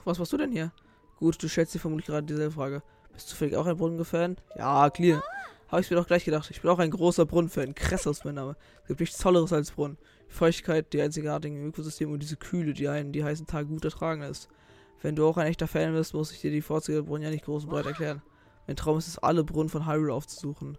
Was 0.04 0.18
warst 0.18 0.32
du 0.32 0.36
denn 0.36 0.52
hier? 0.52 0.72
Gut, 1.16 1.42
du 1.42 1.48
stellst 1.48 1.74
dir 1.74 1.78
vermutlich 1.78 2.06
gerade 2.06 2.26
dieselbe 2.26 2.52
Frage. 2.52 2.82
Bist 3.12 3.30
du 3.30 3.36
vielleicht 3.36 3.56
auch 3.56 3.66
ein 3.66 3.76
Brunnen-Fan? 3.76 4.36
Ja, 4.56 4.90
clear. 4.90 5.22
Habe 5.68 5.82
ich 5.82 5.90
mir 5.90 5.96
doch 5.96 6.06
gleich 6.06 6.24
gedacht. 6.24 6.50
Ich 6.50 6.60
bin 6.60 6.70
auch 6.70 6.78
ein 6.78 6.90
großer 6.90 7.26
Brunnen-Fan. 7.26 7.74
Kress 7.74 8.06
aus 8.06 8.24
mein 8.24 8.34
Name. 8.34 8.56
Es 8.82 8.88
gibt 8.88 9.00
nichts 9.00 9.18
Tolleres 9.18 9.52
als 9.52 9.70
Brunnen. 9.70 9.98
Die 10.28 10.34
Feuchtigkeit, 10.34 10.92
die 10.92 11.00
einzigartigen 11.00 11.64
Ökosysteme 11.64 12.12
und 12.12 12.22
diese 12.22 12.36
Kühle, 12.36 12.72
die 12.74 12.88
einen 12.88 13.12
die 13.12 13.22
heißen 13.22 13.46
Tage 13.46 13.68
gut 13.68 13.84
ertragen 13.84 14.22
lässt. 14.22 14.48
Wenn 15.00 15.16
du 15.16 15.26
auch 15.26 15.36
ein 15.36 15.46
echter 15.46 15.68
Fan 15.68 15.92
bist, 15.92 16.14
muss 16.14 16.32
ich 16.32 16.40
dir 16.40 16.50
die 16.50 16.62
Vorzüge 16.62 16.98
der 16.98 17.04
Brunnen 17.04 17.22
ja 17.22 17.30
nicht 17.30 17.44
groß 17.44 17.64
und 17.64 17.70
breit 17.70 17.86
erklären. 17.86 18.22
Mein 18.66 18.76
Traum 18.76 18.98
ist 18.98 19.08
es, 19.08 19.18
alle 19.18 19.44
Brunnen 19.44 19.68
von 19.68 19.86
Hyrule 19.86 20.12
aufzusuchen. 20.14 20.78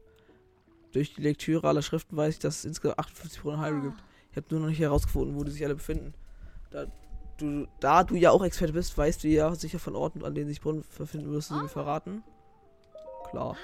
Durch 0.92 1.16
die 1.16 1.22
Lektüre 1.22 1.68
aller 1.68 1.82
Schriften 1.82 2.16
weiß 2.16 2.36
ich, 2.36 2.40
dass 2.40 2.60
es 2.60 2.66
insgesamt 2.66 3.00
58 3.00 3.42
Brunnen 3.42 3.62
Hyrule 3.62 3.90
gibt. 3.90 4.04
Ich 4.32 4.38
habe 4.38 4.48
nur 4.50 4.62
noch 4.62 4.70
nicht 4.70 4.80
herausgefunden, 4.80 5.36
wo 5.36 5.44
die 5.44 5.52
sich 5.52 5.64
alle 5.64 5.76
befinden. 5.76 6.14
Da 6.72 6.88
du, 7.38 7.68
da 7.80 8.04
du 8.04 8.16
ja 8.16 8.32
auch 8.32 8.44
Experte 8.44 8.74
bist, 8.74 8.98
weißt 8.98 9.24
du 9.24 9.28
ja 9.28 9.54
sicher 9.56 9.80
von 9.80 9.96
Orten, 9.96 10.24
an 10.24 10.36
denen 10.36 10.48
sich 10.48 10.62
Brunnen 10.62 10.84
befinden, 10.98 11.42
sie 11.42 11.54
mir 11.54 11.70
verraten. 11.70 12.24
Klar. 13.30 13.58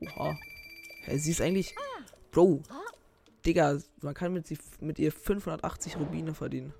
Oha. 0.00 0.36
Hä, 1.02 1.18
sie 1.18 1.30
ist 1.30 1.40
eigentlich. 1.40 1.74
Bro. 2.30 2.62
Digga, 3.44 3.78
man 4.02 4.14
kann 4.14 4.32
mit, 4.32 4.46
sie, 4.46 4.58
mit 4.80 4.98
ihr 4.98 5.12
580 5.12 5.96
Rubine 5.96 6.34
verdienen. 6.34 6.74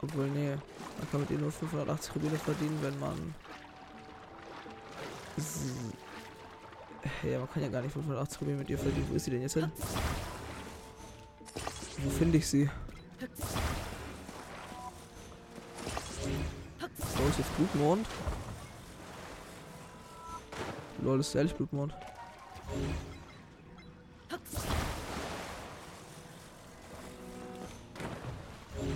Obwohl, 0.00 0.28
nee. 0.30 0.56
Man 0.98 1.10
kann 1.10 1.20
mit 1.20 1.30
ihr 1.30 1.38
nur 1.38 1.52
580 1.52 2.14
Rubine 2.14 2.38
verdienen, 2.38 2.78
wenn 2.82 2.98
man. 2.98 3.34
Ja, 7.22 7.38
man 7.38 7.50
kann 7.50 7.62
ja 7.62 7.68
gar 7.68 7.82
nicht 7.82 7.92
580 7.92 8.40
Rubine 8.40 8.58
mit 8.58 8.70
ihr 8.70 8.78
verdienen. 8.78 9.06
Wo 9.10 9.14
ist 9.14 9.24
sie 9.24 9.30
denn 9.30 9.42
jetzt 9.42 9.54
hin? 9.54 9.70
Wo 11.98 12.10
finde 12.10 12.38
ich 12.38 12.46
sie? 12.46 12.70
Wo 16.78 17.28
ist 17.28 17.38
jetzt 17.38 17.56
Blutmond? 17.56 18.06
Lol, 21.02 21.20
ist 21.20 21.34
ehrlich 21.34 21.54
Blutmond. 21.54 21.94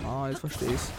Ah, 0.07 0.29
jetzt 0.29 0.39
verstehe 0.39 0.69
ich's. 0.69 0.91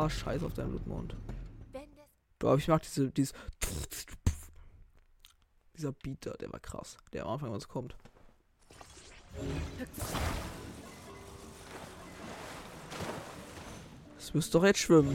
Ja, 0.00 0.08
scheiß 0.08 0.42
auf 0.44 0.54
deinen 0.54 0.70
Blutmond. 0.70 1.14
Doch, 2.38 2.56
ich 2.56 2.68
mag 2.68 2.80
diese, 2.80 3.10
dieses 3.10 3.34
dieser 5.76 5.92
Beater, 5.92 6.38
der 6.40 6.50
war 6.50 6.60
krass. 6.60 6.96
Der 7.12 7.26
am 7.26 7.32
Anfang 7.32 7.52
was 7.52 7.68
kommt. 7.68 7.94
Es 14.18 14.32
müsste 14.32 14.52
doch 14.52 14.64
jetzt 14.64 14.78
schwimmen. 14.78 15.14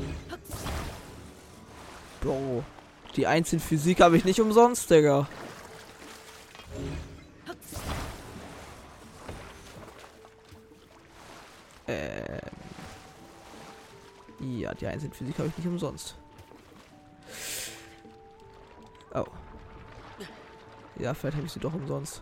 Bro. 2.21 2.63
Die 3.15 3.25
1 3.25 3.53
in 3.53 3.59
Physik 3.59 4.01
habe 4.01 4.17
ich 4.17 4.25
nicht 4.25 4.39
umsonst, 4.39 4.91
Digga. 4.91 5.27
Die 14.81 14.88
1 14.88 15.03
in 15.03 15.13
Physik 15.13 15.38
habe 15.38 15.49
ich 15.49 15.57
nicht 15.57 15.67
umsonst. 15.67 16.15
Oh. 19.13 19.25
Ja, 20.97 21.13
vielleicht 21.13 21.38
habe 21.38 21.45
ich 21.45 21.53
sie 21.53 21.59
doch 21.59 21.73
umsonst. 21.73 22.21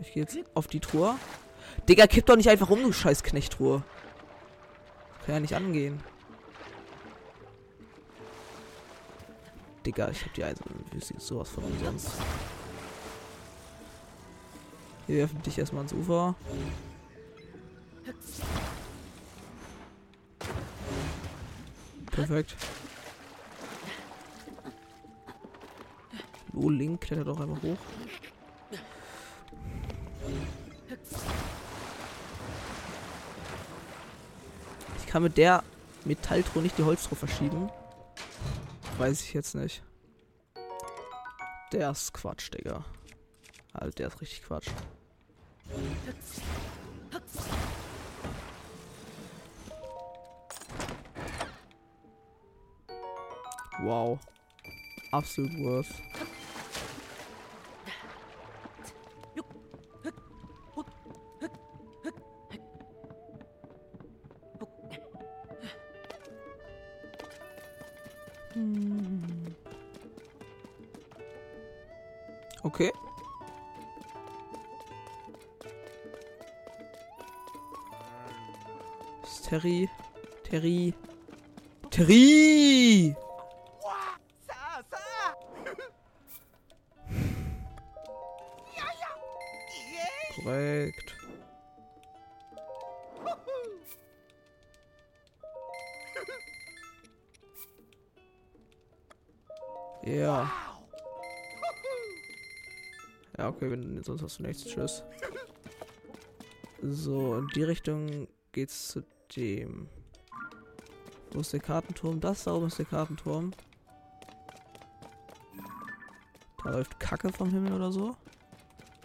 Ich 0.00 0.12
gehe 0.12 0.22
jetzt 0.22 0.38
auf 0.54 0.66
die 0.66 0.80
Truhe. 0.80 1.14
Digga, 1.88 2.06
kipp 2.06 2.26
doch 2.26 2.36
nicht 2.36 2.48
einfach 2.48 2.70
um, 2.70 2.82
du 2.82 2.92
scheiß 2.92 3.22
Knechttruhe. 3.22 3.82
Kann 5.24 5.34
ja 5.34 5.40
nicht 5.40 5.54
angehen. 5.54 6.00
Digga, 9.84 10.08
ich 10.10 10.24
hab 10.24 10.34
die 10.34 10.44
Eisen. 10.44 10.64
Wie 10.92 11.00
sowas 11.18 11.48
von 11.48 11.64
umsonst? 11.64 12.10
Wir 15.06 15.18
werfen 15.18 15.42
dich 15.42 15.58
erstmal 15.58 15.80
ans 15.80 15.92
Ufer. 15.92 16.34
Perfekt. 22.26 22.56
Oh, 26.54 26.68
Link 26.70 27.00
klettert 27.02 27.28
doch 27.28 27.38
einmal 27.38 27.62
hoch. 27.62 27.76
Ich 34.98 35.06
kann 35.06 35.22
mit 35.22 35.36
der 35.36 35.62
Metalltruhe 36.04 36.62
nicht 36.64 36.76
die 36.78 36.82
Holztruhe 36.82 37.16
verschieben. 37.16 37.70
Weiß 38.98 39.22
ich 39.22 39.32
jetzt 39.32 39.54
nicht. 39.54 39.84
Der 41.70 41.90
ist 41.90 42.12
Quatsch, 42.12 42.52
Digga. 42.52 42.84
Halt, 43.72 44.00
der 44.00 44.08
ist 44.08 44.20
richtig 44.20 44.42
Quatsch. 44.42 44.70
Wow. 53.82 54.18
Absolut 55.12 55.52
worth. 55.60 56.00
Okay. 72.64 72.90
Terry. 79.44 79.88
Terry. 80.42 80.94
Terry! 81.90 83.16
Sonst 104.18 104.32
hast 104.32 104.38
du 104.38 104.42
nichts. 104.44 104.64
Tschüss. 104.64 105.02
So, 106.82 107.36
in 107.36 107.48
die 107.48 107.62
Richtung 107.62 108.28
geht's 108.52 108.88
zu 108.88 109.02
dem. 109.34 109.88
Wo 111.32 111.40
ist 111.40 111.52
der 111.52 111.60
Kartenturm? 111.60 112.20
Das 112.20 112.44
da 112.44 112.54
oben 112.54 112.68
ist 112.68 112.78
der 112.78 112.86
Kartenturm. 112.86 113.52
Da 116.62 116.70
läuft 116.70 116.98
Kacke 116.98 117.32
vom 117.32 117.50
Himmel 117.50 117.72
oder 117.72 117.92
so. 117.92 118.16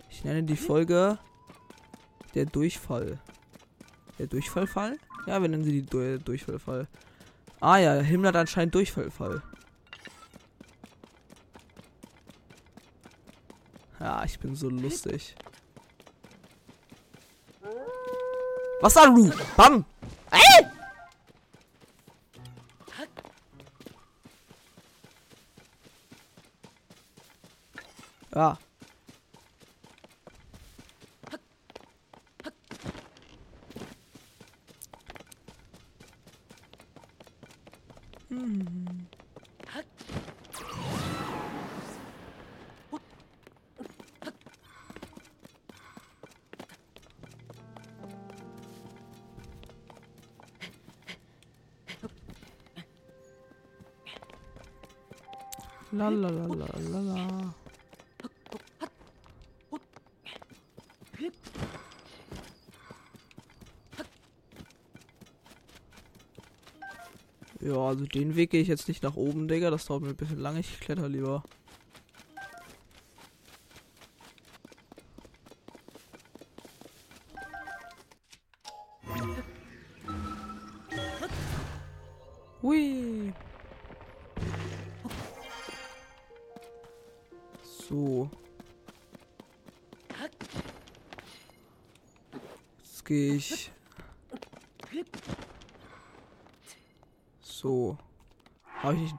Ich 0.10 0.24
nenne 0.24 0.44
die 0.44 0.56
Folge 0.56 1.18
der 2.36 2.46
Durchfall. 2.46 3.20
Der 4.20 4.28
Durchfallfall? 4.28 4.98
Ja, 5.28 5.42
wir 5.42 5.50
nennen 5.50 5.64
sie 5.64 5.82
die 5.82 5.86
du 5.86 6.20
Durchfallfall. 6.20 6.88
Ah 7.60 7.78
ja, 7.78 7.94
der 7.96 8.04
Himmel 8.04 8.30
hat 8.30 8.36
anscheinend 8.36 8.74
Durchfallfall. 8.74 9.42
Ja, 14.00 14.21
ich 14.32 14.40
bin 14.40 14.56
so 14.56 14.70
lustig. 14.70 15.36
Was 18.80 18.94
da, 18.94 19.06
du? 19.06 19.32
Bam! 19.58 19.86
La 55.94 56.08
la 56.08 56.30
la 56.30 56.46
la 56.48 56.68
la 56.90 57.00
la. 57.02 57.54
Ja, 67.60 67.76
also 67.76 68.06
den 68.06 68.36
Weg 68.36 68.52
gehe 68.52 68.62
ich 68.62 68.68
jetzt 68.70 68.88
nicht 68.88 69.04
nach 69.04 69.16
oben, 69.16 69.48
Digga. 69.48 69.70
Das 69.70 69.86
dauert 69.86 70.02
mir 70.02 70.10
ein 70.10 70.16
bisschen 70.16 70.40
lange. 70.40 70.62
Ich 70.62 70.80
kletter 70.80 71.10
lieber. 71.10 71.44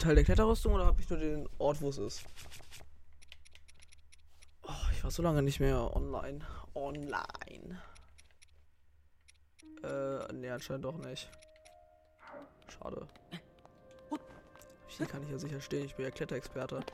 Teil 0.02 0.16
der 0.16 0.24
Kletterrüstung 0.24 0.74
oder 0.74 0.86
habe 0.86 1.00
ich 1.00 1.08
nur 1.08 1.18
den 1.20 1.48
Ort, 1.58 1.80
wo 1.80 1.88
es 1.88 1.98
ist? 1.98 2.24
Oh, 4.64 4.90
ich 4.90 5.04
war 5.04 5.12
so 5.12 5.22
lange 5.22 5.42
nicht 5.42 5.60
mehr 5.60 5.94
online. 5.94 6.44
Online. 6.74 7.80
Äh, 9.84 10.32
nee, 10.32 10.50
anscheinend 10.50 10.84
doch 10.84 10.96
nicht. 10.98 11.30
Schade. 12.66 13.06
Hier 14.88 15.06
kann 15.06 15.22
ich 15.22 15.30
ja 15.30 15.38
sicher 15.38 15.60
stehen, 15.60 15.84
ich 15.84 15.94
bin 15.94 16.04
ja 16.04 16.10
Kletterexperte. 16.10 16.84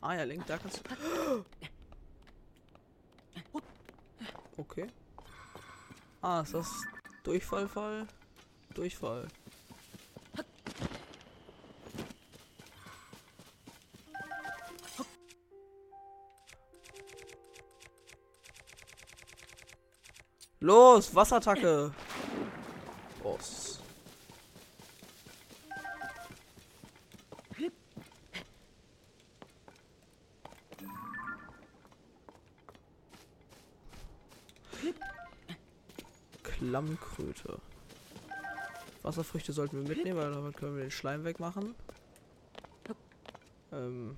Ah 0.00 0.14
ja, 0.14 0.22
Link, 0.22 0.46
da 0.46 0.58
kannst 0.58 0.78
du. 0.78 1.44
Okay. 4.72 4.86
Ah, 6.22 6.40
ist 6.40 6.54
das 6.54 6.66
Durchfallfall? 7.24 8.06
Durchfall. 8.72 9.28
Los, 20.60 21.14
Wasserattacke. 21.14 21.92
Wasserfrüchte 39.12 39.52
sollten 39.52 39.76
wir 39.76 39.94
mitnehmen, 39.94 40.18
weil 40.18 40.32
damit 40.32 40.56
können 40.56 40.74
wir 40.74 40.84
den 40.84 40.90
Schleim 40.90 41.22
wegmachen. 41.24 41.74
Ähm. 43.70 44.16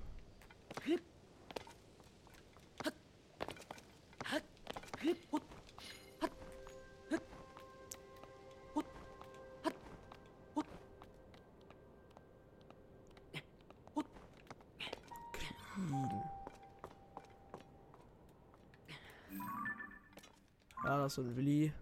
Ja, 20.85 20.99
das 20.99 21.19
ist 21.19 21.19
ein 21.19 21.37
Willi. 21.37 21.73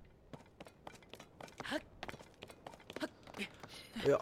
Ja. 4.04 4.18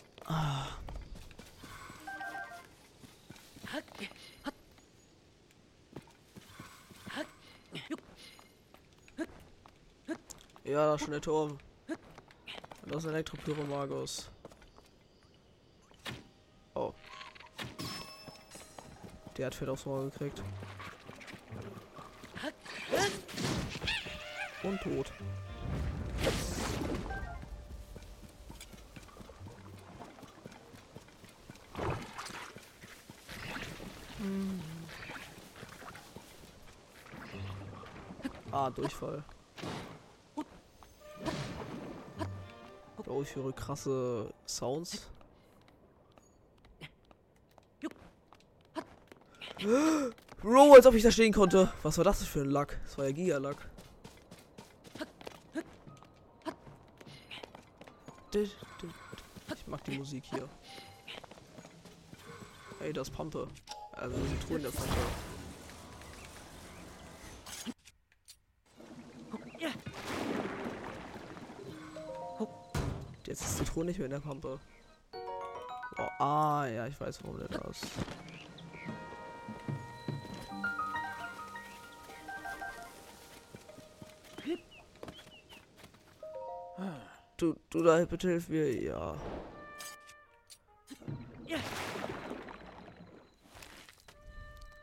Ja, 10.70 10.86
da 10.86 10.94
ist 10.94 11.00
schon 11.00 11.10
der 11.10 11.20
Turm. 11.20 11.58
Und 11.88 12.94
das 12.94 13.02
ist 13.02 13.10
Elektropyromagus. 13.10 14.30
Oh. 16.74 16.94
Der 19.36 19.46
hat 19.46 19.54
Fett 19.56 19.68
aufs 19.68 19.84
Maul 19.84 20.10
gekriegt. 20.10 20.40
Und 24.62 24.80
tot. 24.80 25.12
Ah, 38.52 38.70
Durchfall. 38.70 39.24
Ich 43.22 43.36
höre 43.36 43.52
krasse 43.52 44.32
Sounds. 44.46 45.08
Bro, 50.40 50.74
als 50.74 50.86
ob 50.86 50.94
ich 50.94 51.02
da 51.02 51.10
stehen 51.10 51.32
konnte. 51.32 51.72
Was 51.82 51.98
war 51.98 52.04
das 52.04 52.24
für 52.24 52.40
ein 52.40 52.50
Lack? 52.50 52.80
Das 52.84 52.96
war 52.96 53.06
ja 53.06 53.12
Giga-Lack. 53.12 53.56
Ich 58.32 59.66
mag 59.66 59.84
die 59.84 59.98
Musik 59.98 60.24
hier. 60.24 60.48
Ey, 62.80 62.92
das 62.92 63.10
Pampe. 63.10 63.48
Also 63.92 64.16
Zitronen 64.16 64.62
der 64.62 64.70
Pampe. 64.70 64.94
Zitronen 73.80 73.86
nicht 73.86 73.98
mehr 73.98 74.06
in 74.06 74.10
der 74.10 74.20
Pampe. 74.20 74.58
Oh, 75.98 76.22
ah, 76.22 76.66
ja, 76.66 76.86
ich 76.86 77.00
weiß, 77.00 77.22
warum 77.24 77.38
der 77.38 77.48
da 77.48 77.68
ist. 77.68 77.86
Du, 87.36 87.56
du 87.70 87.82
da 87.82 88.04
bitte 88.04 88.28
hilf 88.28 88.48
mir, 88.48 88.82
ja. 88.82 89.16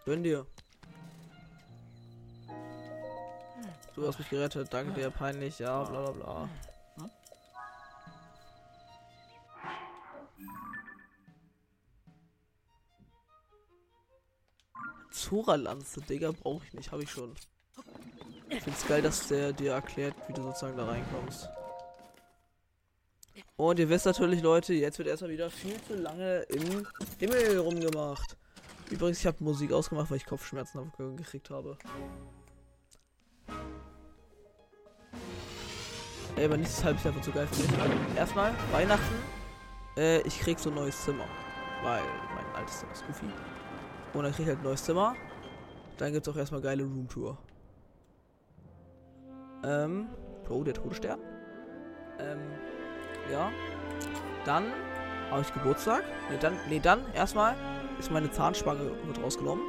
Gönn 0.05 0.23
dir. 0.23 0.45
Du 3.93 4.07
hast 4.07 4.17
mich 4.19 4.29
gerettet, 4.29 4.73
danke 4.73 4.93
dir, 4.93 5.11
peinlich, 5.11 5.59
ja, 5.59 5.83
bla 5.83 6.11
bla 6.11 6.11
bla. 6.11 6.49
Zora-Lanze, 15.27 16.01
Digga, 16.01 16.31
brauche 16.31 16.63
ich 16.65 16.73
nicht, 16.73 16.91
habe 16.91 17.03
ich 17.03 17.11
schon. 17.11 17.35
Ich 18.49 18.61
find's 18.61 18.87
geil, 18.87 19.01
dass 19.01 19.27
der 19.27 19.51
dir 19.51 19.73
erklärt, 19.73 20.15
wie 20.27 20.33
du 20.33 20.41
sozusagen 20.41 20.77
da 20.77 20.85
reinkommst. 20.85 21.49
Und 23.57 23.79
ihr 23.79 23.89
wisst 23.89 24.05
natürlich, 24.05 24.41
Leute, 24.41 24.73
jetzt 24.73 24.97
wird 24.99 25.09
erstmal 25.09 25.31
wieder 25.31 25.49
viel 25.49 25.75
zu 25.83 25.95
lange 25.95 26.43
im 26.43 26.87
Himmel 27.19 27.57
rumgemacht. 27.57 28.37
Übrigens, 28.89 29.19
ich 29.19 29.25
habe 29.25 29.43
Musik 29.43 29.73
ausgemacht, 29.73 30.09
weil 30.09 30.17
ich 30.17 30.25
Kopfschmerzen 30.25 30.91
gekriegt 31.17 31.49
habe. 31.49 31.77
Ey, 36.37 36.45
aber 36.45 36.57
nichts 36.57 36.83
halbes 36.83 37.05
einfach 37.05 37.21
zu 37.21 37.31
geil 37.31 37.47
für 37.47 37.63
mich. 37.63 38.15
Erstmal, 38.15 38.53
Weihnachten. 38.71 39.15
Äh, 39.97 40.21
ich 40.21 40.39
krieg 40.39 40.59
so 40.59 40.69
ein 40.69 40.75
neues 40.75 41.03
Zimmer. 41.03 41.25
Weil 41.83 42.03
mein 42.35 42.55
altes 42.55 42.79
Zimmer 42.79 42.91
ist 42.93 43.05
goofy. 43.07 43.25
Und 44.13 44.23
dann 44.23 44.31
krieg 44.31 44.43
ich 44.43 44.47
halt 44.47 44.59
ein 44.59 44.63
neues 44.63 44.83
Zimmer. 44.83 45.15
Dann 45.97 46.13
gibt's 46.13 46.29
auch 46.29 46.35
erstmal 46.35 46.61
geile 46.61 46.83
Roomtour. 46.83 47.37
Ähm, 49.63 50.07
oh, 50.49 50.63
der 50.63 50.73
Todesstern. 50.73 51.19
Ähm, 52.19 52.39
ja. 53.31 53.51
Dann 54.45 54.71
habe 55.29 55.41
ich 55.41 55.53
Geburtstag. 55.53 56.03
Ne, 56.29 56.37
dann, 56.39 56.57
nee, 56.69 56.79
dann 56.79 57.01
erstmal 57.13 57.55
ist 57.99 58.11
meine 58.11 58.31
Zahnspange 58.31 58.91
mit 59.05 59.21
rausgenommen. 59.21 59.63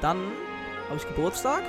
Dann 0.00 0.18
habe 0.88 0.96
ich 0.96 1.08
Geburtstag. 1.08 1.62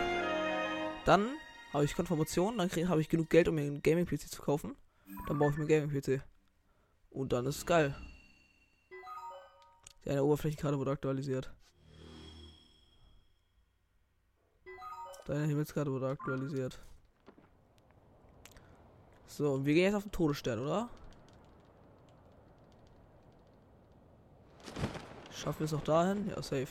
Dann 1.06 1.30
habe 1.74 1.86
ich 1.86 1.96
Konfirmation. 1.96 2.58
Dann 2.58 2.70
habe 2.90 3.02
ich 3.02 3.10
genug 3.10 3.30
Geld, 3.30 3.48
um 3.48 3.56
mir 3.56 3.62
einen 3.62 3.82
Gaming-PC 3.82 4.30
zu 4.30 4.42
kaufen. 4.42 4.76
Dann 5.28 5.38
baue 5.38 5.52
ich 5.52 5.58
mir 5.58 5.64
einen 5.64 5.90
Gaming-PC. 5.90 6.22
Und 7.10 7.34
dann 7.34 7.46
ist 7.46 7.58
es 7.58 7.66
geil. 7.66 7.96
Die 10.04 10.10
eine 10.10 10.24
Oberflächenkarte 10.24 10.78
wurde 10.80 10.92
aktualisiert. 10.92 11.52
Deine 15.26 15.46
Himmelskarte 15.46 15.92
wurde 15.92 16.10
aktualisiert. 16.10 16.80
So, 19.28 19.54
und 19.54 19.66
wir 19.66 19.74
gehen 19.74 19.86
jetzt 19.86 19.96
auf 19.96 20.04
den 20.04 20.12
Todesstern, 20.12 20.60
oder? 20.60 20.90
Schaffen 25.32 25.60
wir 25.60 25.66
es 25.66 25.74
auch 25.74 25.84
dahin? 25.84 26.28
Ja, 26.30 26.42
safe. 26.42 26.68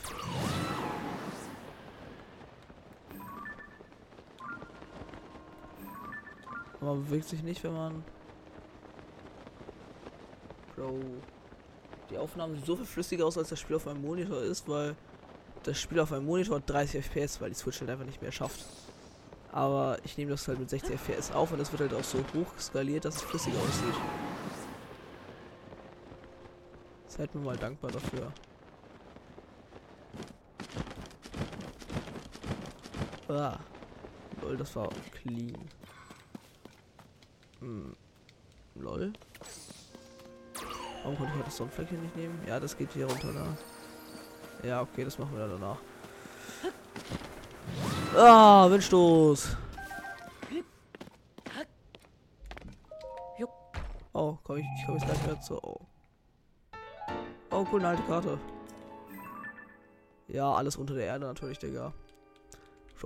Man 6.81 7.03
bewegt 7.03 7.25
sich 7.25 7.43
nicht, 7.43 7.63
wenn 7.63 7.73
man... 7.73 8.03
Bro. 10.75 10.99
Die 12.11 12.17
Aufnahmen 12.17 12.55
sehen 12.55 12.65
so 12.65 12.75
viel 12.75 12.85
flüssiger 12.85 13.25
aus, 13.25 13.37
als 13.37 13.49
das 13.49 13.59
Spiel 13.59 13.77
auf 13.77 13.85
meinem 13.85 14.01
Monitor 14.01 14.41
ist, 14.41 14.67
weil 14.67 14.95
das 15.63 15.79
Spiel 15.79 15.99
auf 15.99 16.11
meinem 16.11 16.25
Monitor 16.25 16.57
hat 16.57 16.69
30 16.69 17.05
FPS, 17.05 17.39
weil 17.39 17.49
die 17.49 17.55
Switch 17.55 17.79
halt 17.79 17.89
einfach 17.89 18.05
nicht 18.05 18.21
mehr 18.21 18.31
schafft. 18.31 18.65
Aber 19.51 19.97
ich 20.03 20.17
nehme 20.17 20.31
das 20.31 20.47
halt 20.47 20.59
mit 20.59 20.69
60 20.69 20.99
FPS 20.99 21.31
auf 21.31 21.51
und 21.51 21.59
es 21.59 21.71
wird 21.71 21.81
halt 21.81 21.93
auch 21.93 22.03
so 22.03 22.19
hoch 22.33 22.59
skaliert, 22.59 23.05
dass 23.05 23.15
es 23.15 23.21
flüssig 23.21 23.53
aussieht. 23.53 23.95
Seid 27.07 27.33
mir 27.35 27.41
mal 27.41 27.57
dankbar 27.57 27.91
dafür. 27.91 28.31
Ah. 33.27 33.57
Lol, 34.41 34.57
das 34.57 34.75
war 34.75 34.89
clean. 35.11 35.55
Hm. 37.59 37.95
Lol. 38.75 39.13
Warum 41.03 41.17
konnte 41.17 41.31
ich 41.31 41.37
heute 41.37 41.45
das 41.45 41.57
Sonnenfleckchen 41.57 42.01
nicht 42.01 42.15
nehmen? 42.15 42.39
Ja, 42.47 42.59
das 42.59 42.77
geht 42.77 42.91
hier 42.93 43.07
runter, 43.07 43.31
ne? 43.31 43.57
Ja, 44.63 44.81
okay, 44.81 45.03
das 45.03 45.17
machen 45.17 45.33
wir 45.33 45.47
dann 45.47 45.59
danach. 45.59 45.77
Ah, 48.15 48.69
Windstoß. 48.69 49.57
Oh, 54.13 54.37
komm 54.43 54.57
ich, 54.57 54.65
ich 54.77 54.85
komme 54.85 54.97
jetzt 54.97 55.07
gleich 55.07 55.23
wieder 55.23 55.39
zu. 55.39 55.57
Oh. 55.63 55.79
oh, 57.49 57.65
cool, 57.71 57.79
eine 57.79 57.89
alte 57.89 58.03
Karte. 58.03 58.37
Ja, 60.27 60.53
alles 60.53 60.75
unter 60.75 60.93
der 60.93 61.05
Erde 61.05 61.25
natürlich, 61.25 61.59
Digga. 61.59 61.93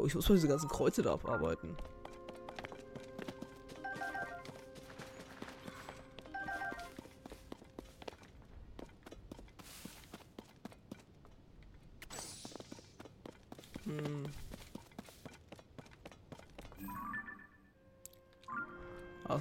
Ich 0.06 0.16
muss 0.16 0.28
mal 0.28 0.36
diese 0.36 0.48
ganzen 0.48 0.68
Kreuze 0.68 1.04
da 1.04 1.14
abarbeiten. 1.14 1.78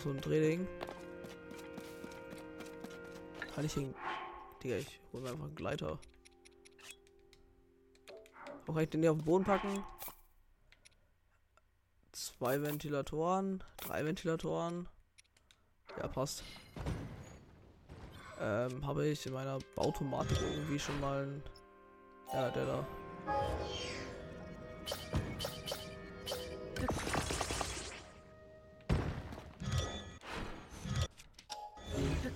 So 0.04 0.10
ein 0.10 0.20
Drehding. 0.20 0.68
Kann 3.54 3.64
ich 3.64 3.76
ihn. 3.76 3.94
Digga, 4.62 4.76
ich 4.76 5.00
hol 5.12 5.22
mir 5.22 5.30
einfach 5.30 5.44
einen 5.44 5.54
Gleiter. 5.54 5.98
Wo 8.66 8.72
kann 8.72 8.82
ich 8.82 8.90
den 8.90 9.00
hier 9.00 9.12
auf 9.12 9.18
den 9.18 9.24
Boden 9.24 9.44
packen? 9.44 9.82
Zwei 12.12 12.60
Ventilatoren, 12.62 13.64
drei 13.78 14.04
Ventilatoren. 14.04 14.88
Ja, 15.98 16.08
passt. 16.08 16.44
Ähm, 18.40 18.86
habe 18.86 19.06
ich 19.06 19.24
in 19.26 19.32
meiner 19.32 19.58
Automatik 19.76 20.38
irgendwie 20.40 20.78
schon 20.78 21.00
mal 21.00 21.24
ein... 21.24 21.42
Ja, 22.32 22.50
der 22.50 22.66
da. 22.66 22.86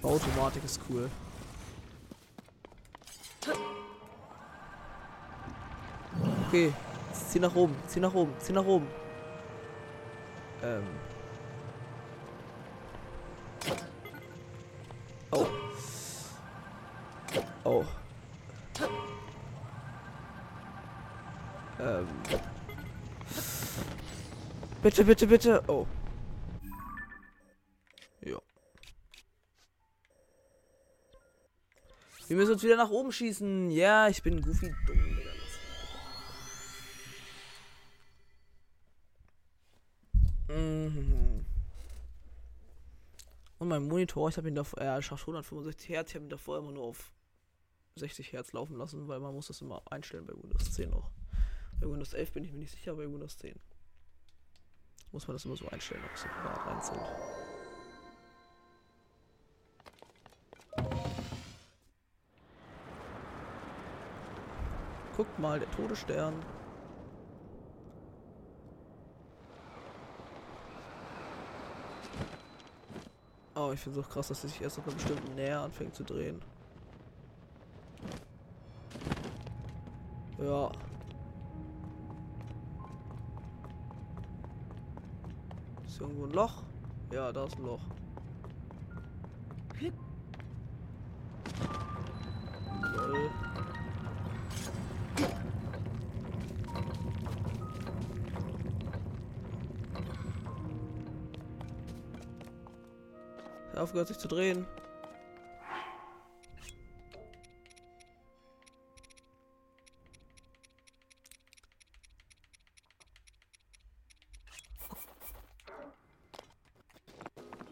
Automatik 0.09 0.64
ist 0.64 0.81
cool. 0.88 1.11
Okay, 6.47 6.73
zieh 7.12 7.38
nach 7.38 7.55
oben, 7.55 7.77
zieh 7.87 8.01
nach 8.01 8.14
oben, 8.14 8.33
zieh 8.38 8.55
nach 8.55 8.64
oben. 8.64 8.87
Ähm. 10.62 10.83
Oh. 15.31 15.47
Oh. 17.64 17.85
Ähm. 21.81 22.09
Bitte, 24.83 25.05
bitte, 25.05 25.27
bitte. 25.27 25.62
Oh. 25.68 25.87
Uns 32.59 32.64
wieder 32.64 32.77
nach 32.77 32.90
oben 32.90 33.12
schießen. 33.12 33.71
Ja, 33.71 34.09
ich 34.09 34.21
bin 34.21 34.42
goofy 34.42 34.75
dumm. 34.85 35.18
Mhm. 40.49 41.47
Und 43.61 43.68
mein 43.68 43.87
Monitor, 43.87 44.29
ich 44.29 44.37
habe 44.37 44.49
ihn 44.49 44.57
davor, 44.57 44.81
er 44.81 45.01
schafft 45.03 45.23
165 45.23 45.88
Hertz, 45.88 46.11
ich 46.11 46.16
habe 46.16 46.27
ihn 46.27 46.31
davor 46.31 46.59
immer 46.59 46.73
nur 46.73 46.83
auf 46.83 47.12
60 47.94 48.33
Hertz 48.33 48.53
laufen 48.53 48.77
lassen, 48.77 49.07
weil 49.07 49.21
man 49.21 49.35
muss 49.35 49.47
das 49.47 49.61
immer 49.61 49.81
einstellen 49.90 50.27
bei 50.27 50.35
Windows 50.35 50.73
10 50.73 50.90
noch. 50.90 51.12
Bei 51.81 51.88
Windows 51.88 52.12
11 52.12 52.33
bin 52.33 52.44
ich 52.44 52.51
mir 52.51 52.59
nicht 52.59 52.73
sicher, 52.73 52.97
bei 52.97 53.05
Windows 53.05 53.38
10 53.38 53.55
muss 55.12 55.27
man 55.27 55.37
das 55.37 55.44
immer 55.44 55.57
so 55.57 55.66
einstellen, 55.68 56.03
ob 56.05 56.14
es 56.14 56.23
separat 56.23 56.66
einzeln. 56.66 57.38
Guckt 65.18 65.37
mal, 65.40 65.59
der 65.59 65.68
Todesstern. 65.72 66.33
Oh, 73.57 73.72
ich 73.72 73.81
finde 73.81 73.98
es 73.98 74.07
auch 74.07 74.09
krass, 74.09 74.28
dass 74.28 74.44
er 74.44 74.48
sich 74.50 74.62
erst 74.62 74.78
auf 74.78 74.87
einer 74.87 74.94
bestimmten 74.94 75.35
Nähe 75.35 75.59
anfängt 75.59 75.96
zu 75.96 76.04
drehen. 76.04 76.40
Ja. 80.38 80.70
Ist 85.85 86.00
irgendwo 86.00 86.26
ein 86.26 86.31
Loch? 86.31 86.62
Ja, 87.12 87.33
da 87.33 87.44
ist 87.44 87.57
ein 87.57 87.64
Loch. 87.64 87.81
Aufgehört 103.88 104.09
sich 104.09 104.18
zu 104.18 104.29
drehen. 104.29 104.66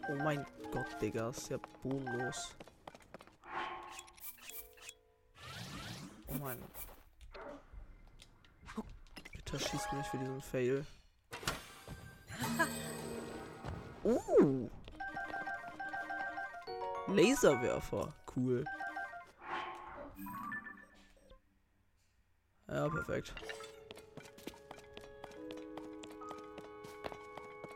Oh 0.08 0.14
mein 0.14 0.46
Gott, 0.72 0.86
Digga, 1.02 1.28
ist 1.28 1.50
ja 1.50 1.58
bodenlos. 1.82 2.56
Oh 6.28 6.34
mein. 6.40 6.58
Bitte 9.32 9.58
schieß 9.58 9.92
mich 9.92 10.06
für 10.06 10.18
diesen 10.18 10.40
Fail. 10.40 10.86
Uh. 14.04 14.70
Laserwerfer. 17.16 18.12
Cool. 18.34 18.64
Ja, 22.68 22.88
perfekt. 22.88 23.34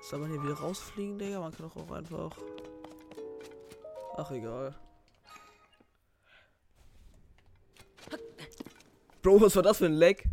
Soll 0.02 0.18
man 0.18 0.30
hier 0.30 0.42
wieder 0.42 0.54
rausfliegen, 0.54 1.18
Digga? 1.18 1.40
Man 1.40 1.52
kann 1.52 1.68
doch 1.68 1.76
auch 1.76 1.90
einfach... 1.92 2.36
Ach, 4.16 4.30
egal. 4.32 4.74
Bro, 9.22 9.40
was 9.40 9.54
war 9.54 9.62
das 9.62 9.78
für 9.78 9.86
ein 9.86 9.92
Leck? 9.92 10.24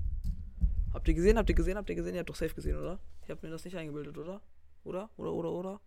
Habt 0.94 1.08
ihr 1.08 1.14
gesehen? 1.14 1.38
Habt 1.38 1.50
ihr 1.50 1.56
gesehen? 1.56 1.78
Habt 1.78 1.90
ihr 1.90 1.96
gesehen? 1.96 2.16
Ihr 2.16 2.20
habt 2.22 2.30
doch 2.30 2.36
safe 2.36 2.56
gesehen, 2.56 2.78
oder? 2.78 3.00
Ich 3.24 3.30
hab 3.30 3.44
mir 3.44 3.50
das 3.50 3.64
nicht 3.66 3.78
eingebildet, 3.78 4.18
oder? 4.18 4.42
Oder? 4.84 5.10
Oder, 5.18 5.32
oder, 5.32 5.52
oder? 5.52 5.82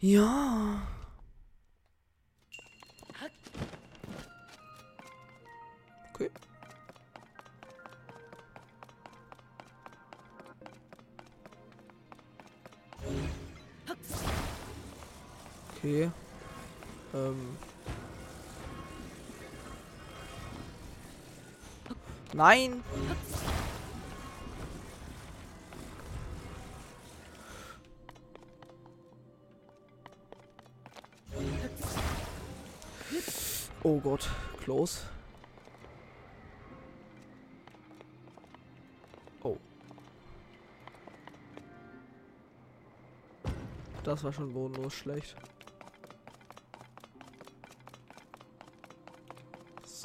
Ja. 0.00 0.82
Okay. 15.82 16.12
Ähm. 17.12 17.56
Nein! 22.32 22.84
Oh 33.82 33.98
Gott, 33.98 34.30
close. 34.62 35.00
Oh. 39.42 39.56
Das 44.04 44.22
war 44.22 44.32
schon 44.32 44.52
bodenlos 44.52 44.94
schlecht. 44.94 45.34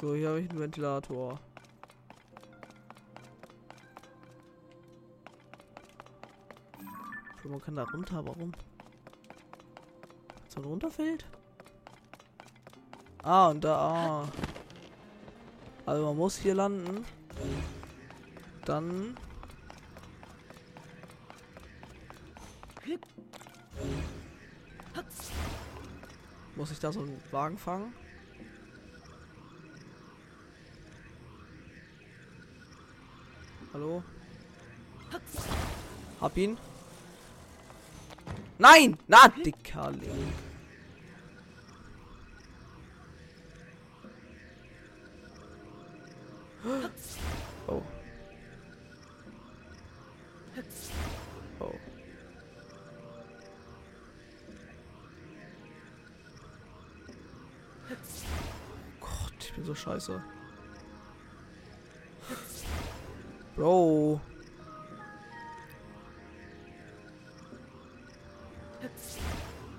So, 0.00 0.14
hier 0.14 0.28
habe 0.28 0.40
ich 0.40 0.48
einen 0.48 0.60
Ventilator. 0.60 1.40
Man 7.42 7.60
kann 7.60 7.74
da 7.74 7.82
runter, 7.82 8.24
warum? 8.24 8.52
So 10.46 10.60
runterfällt? 10.60 11.26
Ah, 13.24 13.48
und 13.48 13.64
da, 13.64 13.74
ah. 13.74 14.28
Also 15.84 16.06
man 16.06 16.16
muss 16.16 16.36
hier 16.36 16.54
landen. 16.54 17.04
Dann... 18.66 19.16
Muss 26.54 26.70
ich 26.70 26.78
da 26.78 26.92
so 26.92 27.00
einen 27.00 27.20
Wagen 27.32 27.58
fangen? 27.58 27.92
Hallo? 33.78 34.02
Hab 36.20 36.36
ihn. 36.36 36.58
Nein! 38.58 38.98
Na, 39.06 39.28
Dickerling. 39.28 40.32
Oh. 47.68 47.82
Oh. 51.60 51.72
Gott, 58.98 59.34
ich 59.38 59.52
bin 59.54 59.64
so 59.64 59.74
scheiße. 59.76 60.20
Bro. 63.58 64.20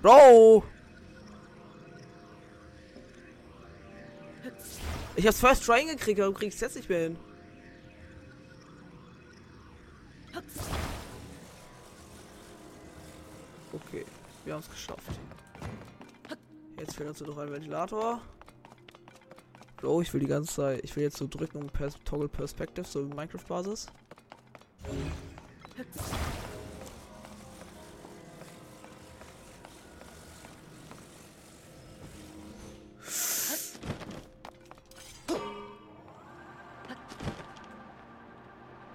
Bro! 0.02 0.62
Ich 5.16 5.26
hab's 5.26 5.40
First 5.40 5.64
Try 5.64 5.86
gekriegt, 5.86 6.20
warum 6.20 6.34
kriegst 6.34 6.60
du 6.60 6.66
jetzt 6.66 6.76
nicht 6.76 6.90
mehr 6.90 7.00
hin? 7.00 7.16
Okay, 13.72 14.04
wir 14.44 14.52
haben 14.52 14.60
es 14.60 14.70
geschafft. 14.70 15.18
Jetzt 16.78 16.96
fehlt 16.96 17.08
uns 17.08 17.20
noch 17.22 17.38
ein 17.38 17.50
Ventilator. 17.50 18.20
Bro, 19.80 20.02
ich 20.02 20.12
will 20.12 20.20
die 20.20 20.26
ganze 20.26 20.54
Zeit, 20.54 20.84
ich 20.84 20.94
will 20.94 21.04
jetzt 21.04 21.16
so 21.16 21.26
drücken 21.26 21.56
um 21.56 21.68
Pers 21.68 21.94
Toggle 22.04 22.28
Perspective, 22.28 22.86
so 22.86 23.00
Minecraft-Basis. 23.00 23.86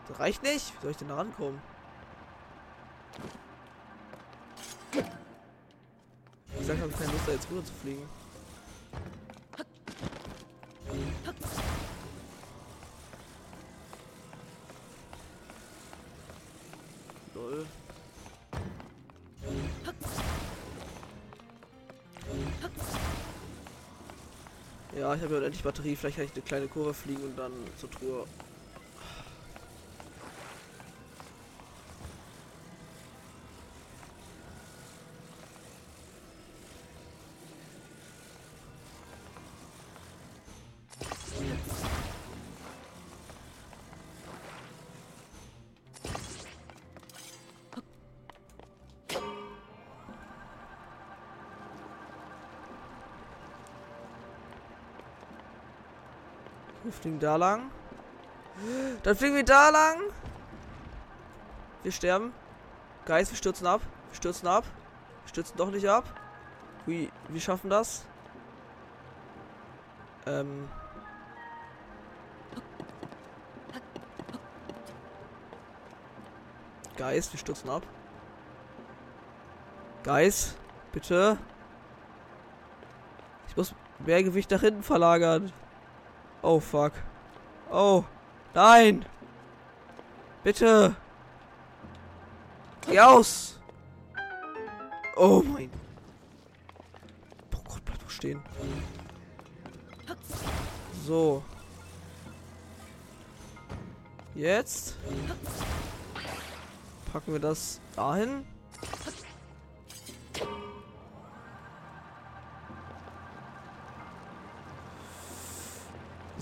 Das 0.08 0.20
reicht 0.20 0.44
nicht. 0.44 0.72
Wie 0.76 0.82
soll 0.82 0.92
ich 0.92 0.98
denn 0.98 1.08
da 1.08 1.16
rankommen? 1.16 1.60
Ich 6.60 6.68
sag, 6.68 6.78
habe 6.78 6.90
ich 6.90 6.98
keine 6.98 7.12
Lust, 7.12 7.28
da 7.28 7.32
jetzt 7.32 7.50
rüber 7.50 7.66
zu 7.66 7.74
fliegen. 7.74 8.08
Ich 25.18 25.24
habe 25.24 25.36
ja 25.36 25.42
endlich 25.44 25.64
Batterie. 25.64 25.96
Vielleicht 25.96 26.18
kann 26.18 26.26
ich 26.26 26.34
eine 26.34 26.42
kleine 26.42 26.68
Kurve 26.68 26.94
fliegen 26.94 27.24
und 27.24 27.38
dann 27.38 27.52
zur 27.78 27.90
Truhe. 27.92 28.26
Fliegen 57.06 57.20
da 57.20 57.36
lang. 57.36 57.70
Dann 59.04 59.16
fliegen 59.16 59.36
wir 59.36 59.46
da 59.46 59.70
lang. 59.70 60.00
Wir 61.84 61.92
sterben. 61.92 62.34
Geist, 63.06 63.32
wir 63.32 63.38
stürzen 63.38 63.68
ab. 63.68 63.82
Wir 64.10 64.16
stürzen 64.16 64.48
ab. 64.48 64.64
Wir 65.22 65.30
stürzen 65.30 65.56
doch 65.56 65.70
nicht 65.70 65.88
ab. 65.88 66.06
Wie, 66.88 67.12
wir 67.30 67.42
schaffen 67.42 67.70
das. 67.70 68.06
Ähm. 70.26 70.68
Geist, 76.98 77.34
wir 77.34 77.40
stürzen 77.40 77.70
ab. 77.70 77.84
Geist, 80.02 80.58
bitte. 80.92 81.38
Ich 83.48 83.56
muss 83.56 83.76
mehr 84.00 84.24
Gewicht 84.24 84.50
nach 84.50 84.62
hinten 84.62 84.82
verlagern. 84.82 85.54
Oh 86.46 86.60
fuck. 86.60 86.94
Oh. 87.72 88.06
Nein. 88.54 89.04
Bitte. 90.44 90.96
Geh 92.82 93.00
aus. 93.00 93.60
Oh 95.16 95.42
mein. 95.42 95.72
Oh 97.52 97.62
Gott, 97.68 97.84
bleib 97.84 97.98
doch 97.98 98.10
stehen. 98.12 98.44
So. 101.04 101.44
Jetzt 104.36 104.98
packen 107.12 107.34
wir 107.34 107.40
das 107.40 107.82
dahin. 107.96 108.46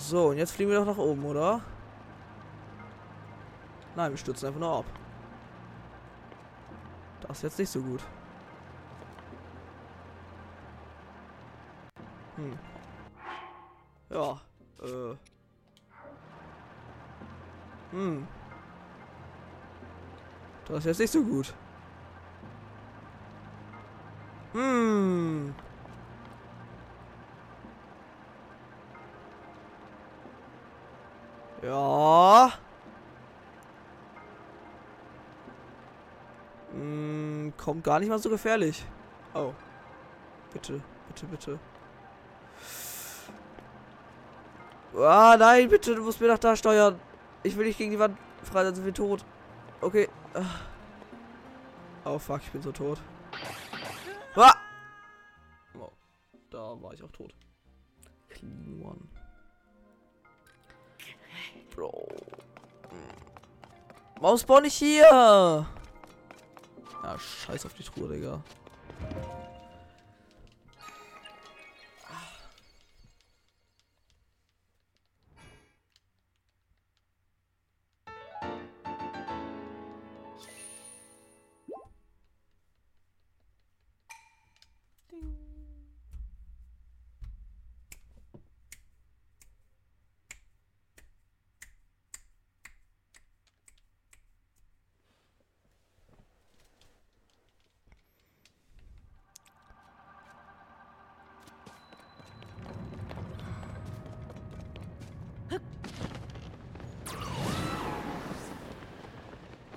So, 0.05 0.27
und 0.27 0.37
jetzt 0.37 0.51
fliegen 0.51 0.69
wir 0.69 0.79
doch 0.79 0.85
nach 0.85 0.97
oben, 0.97 1.23
oder? 1.23 1.61
Nein, 3.95 4.11
wir 4.11 4.17
stürzen 4.17 4.47
einfach 4.47 4.59
nur 4.59 4.79
ab. 4.79 4.85
Das 7.21 7.37
ist 7.37 7.43
jetzt 7.43 7.59
nicht 7.59 7.69
so 7.69 7.81
gut. 7.81 8.01
Hm. 12.35 12.59
Ja, 14.09 14.41
äh. 14.81 15.15
Hm. 17.91 18.27
Das 20.65 20.79
ist 20.79 20.85
jetzt 20.85 20.99
nicht 20.99 21.13
so 21.13 21.23
gut. 21.23 21.53
Gar 37.83 37.99
nicht 37.99 38.09
mal 38.09 38.19
so 38.19 38.29
gefährlich. 38.29 38.85
Oh. 39.33 39.53
Bitte, 40.53 40.81
bitte, 41.07 41.25
bitte. 41.25 41.59
Ah, 44.95 45.35
nein, 45.37 45.69
bitte, 45.69 45.95
du 45.95 46.03
musst 46.03 46.21
mir 46.21 46.27
nach 46.27 46.39
da 46.39 46.55
steuern. 46.55 46.99
Ich 47.41 47.57
will 47.57 47.65
nicht 47.65 47.77
gegen 47.77 47.91
die 47.91 47.99
Wand 47.99 48.17
frei, 48.43 48.63
dann 48.63 48.75
sind 48.75 48.85
wir 48.85 48.93
tot. 48.93 49.25
Okay. 49.81 50.07
Oh 52.05 52.19
fuck, 52.19 52.41
ich 52.43 52.51
bin 52.51 52.61
so 52.61 52.71
tot. 52.71 53.01
Ah! 54.35 54.53
Oh, 55.77 55.89
da 56.49 56.81
war 56.81 56.93
ich 56.93 57.03
auch 57.03 57.11
tot. 57.11 57.33
Clean 58.29 58.81
one. 58.83 59.09
Bro. 61.75 62.07
Warum 64.19 64.37
spawn 64.37 64.65
ich 64.65 64.75
hier? 64.75 65.65
Scheiß 67.53 67.67
auf 67.67 67.73
die 67.75 67.83
Truhe, 67.83 68.11
Digga. 68.11 68.41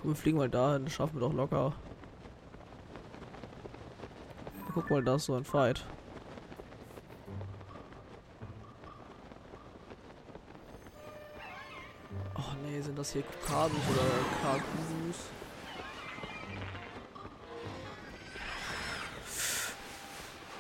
Wir 0.07 0.15
fliegen 0.15 0.39
mal 0.39 0.49
dahin, 0.49 0.85
das 0.85 0.95
schaffen 0.95 1.15
wir 1.15 1.21
doch 1.21 1.33
locker. 1.33 1.73
Guck 4.73 4.91
mal, 4.91 5.03
da 5.03 5.17
ist 5.17 5.25
so 5.25 5.35
ein 5.35 5.45
Fight. 5.45 5.85
Oh 12.37 12.55
nee, 12.63 12.81
sind 12.81 12.99
das 12.99 13.13
hier 13.13 13.25
Kabus 13.47 13.81
oder 13.91 14.03
Kakus? 14.43 15.17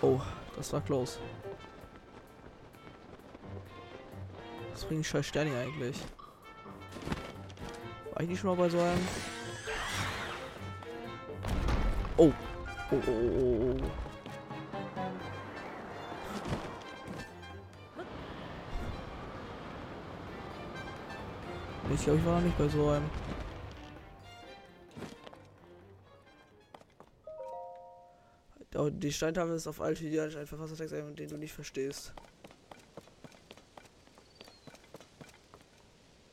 Oh, 0.03 0.20
das 0.57 0.72
war 0.72 0.80
close. 0.80 1.18
Was 4.72 4.84
bringen 4.84 5.05
scheiß 5.05 5.26
Sterne 5.26 5.57
eigentlich? 5.59 5.97
War 8.12 8.22
ich 8.22 8.28
nicht 8.28 8.40
schon 8.40 8.49
mal 8.49 8.57
bei 8.57 8.68
so 8.70 8.78
einem? 8.78 9.36
Oh, 12.89 12.95
oh, 12.95 13.11
oh, 13.11 13.76
oh. 13.80 14.07
Ich 21.93 22.05
glaube, 22.05 22.18
ich 22.18 22.26
war 22.26 22.37
noch 22.37 22.47
nicht 22.47 22.59
bei 22.59 22.68
so 22.68 22.89
einem. 22.91 23.11
Die 29.01 29.12
Steintafel 29.12 29.57
ist 29.57 29.66
auf 29.66 29.80
Altvidealisch 29.80 30.37
ein 30.37 30.47
Verfassertext, 30.47 30.95
den 31.18 31.28
du 31.28 31.37
nicht 31.39 31.53
verstehst. 31.53 32.12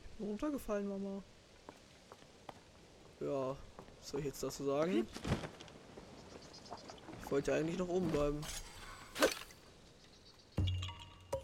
Ich 0.02 0.18
bin 0.18 0.28
runtergefallen, 0.28 0.86
Mama. 0.86 1.22
Ja, 3.20 3.56
was 3.98 4.08
soll 4.08 4.20
ich 4.20 4.26
jetzt 4.26 4.42
dazu 4.42 4.64
sagen? 4.64 5.06
Wollte 7.34 7.50
ja 7.50 7.56
eigentlich 7.56 7.78
noch 7.78 7.88
oben 7.88 8.12
bleiben. 8.12 8.40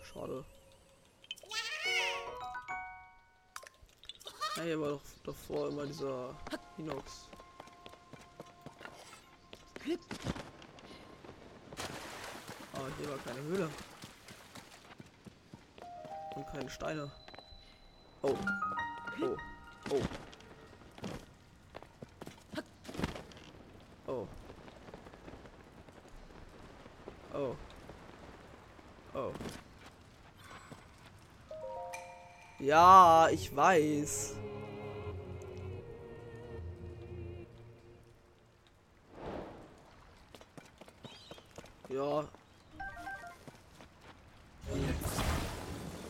Schade. 0.04 0.44
Ja, 4.56 4.62
hier 4.62 4.80
war 4.80 4.90
doch 4.90 5.00
davor 5.24 5.68
immer 5.68 5.86
dieser 5.86 6.32
Inox. 6.78 7.28
Ah, 12.72 12.86
hier 12.96 13.10
war 13.10 13.18
keine 13.24 13.42
Höhle. 13.42 13.68
Und 16.36 16.46
keine 16.46 16.70
Steine. 16.70 17.10
Oh. 18.22 18.36
Oh. 19.20 19.36
Oh. 19.90 20.29
Oh. 27.40 27.56
Oh. 29.14 29.32
Ja, 32.58 33.28
ich 33.30 33.56
weiß. 33.56 34.34
Ja. 41.88 42.24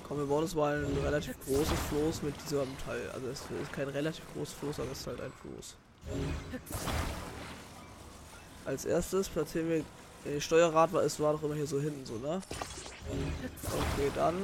Komm, 0.02 0.18
wir 0.18 0.26
bauen 0.26 0.42
uns 0.42 0.54
mal 0.56 0.84
ein 0.84 0.98
relativ 1.04 1.36
großes 1.46 1.78
Floß 1.88 2.22
mit 2.22 2.34
diesem 2.42 2.76
Teil. 2.84 3.08
Also 3.14 3.28
es 3.28 3.42
ist 3.42 3.72
kein 3.72 3.88
relativ 3.88 4.24
großes 4.34 4.54
Floß, 4.54 4.80
aber 4.80 4.90
es 4.90 5.00
ist 5.00 5.06
halt 5.06 5.20
ein 5.20 5.32
Floß. 5.32 5.76
Als 8.64 8.84
erstes 8.84 9.28
platzieren 9.28 9.68
wir 9.68 9.84
Nee, 10.24 10.40
Steuerrad 10.40 10.92
war, 10.92 11.02
es 11.02 11.18
war 11.18 11.32
doch 11.32 11.42
immer 11.42 11.54
hier 11.54 11.66
so 11.66 11.80
hinten 11.80 12.04
so, 12.04 12.14
ne? 12.14 12.42
Okay, 13.64 14.10
dann. 14.14 14.34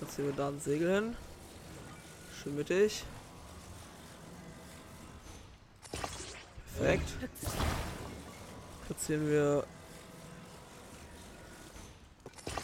Dann 0.00 0.08
ziehen 0.08 0.26
wir 0.26 0.32
da 0.32 0.48
ein 0.48 0.60
Segel 0.60 0.92
hin. 0.92 1.16
Schön 2.42 2.56
mittig. 2.56 3.04
Perfekt. 6.76 7.08
Platzieren 8.86 9.28
wir 9.28 9.64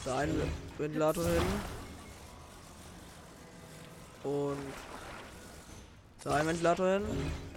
da 0.05 0.19
einen 0.19 0.53
Ventilator 0.79 1.25
hin. 1.25 1.43
Und 4.25 4.59
da 6.25 6.35
einen 6.35 6.49
Ventilator 6.49 6.93
hin. 6.93 7.52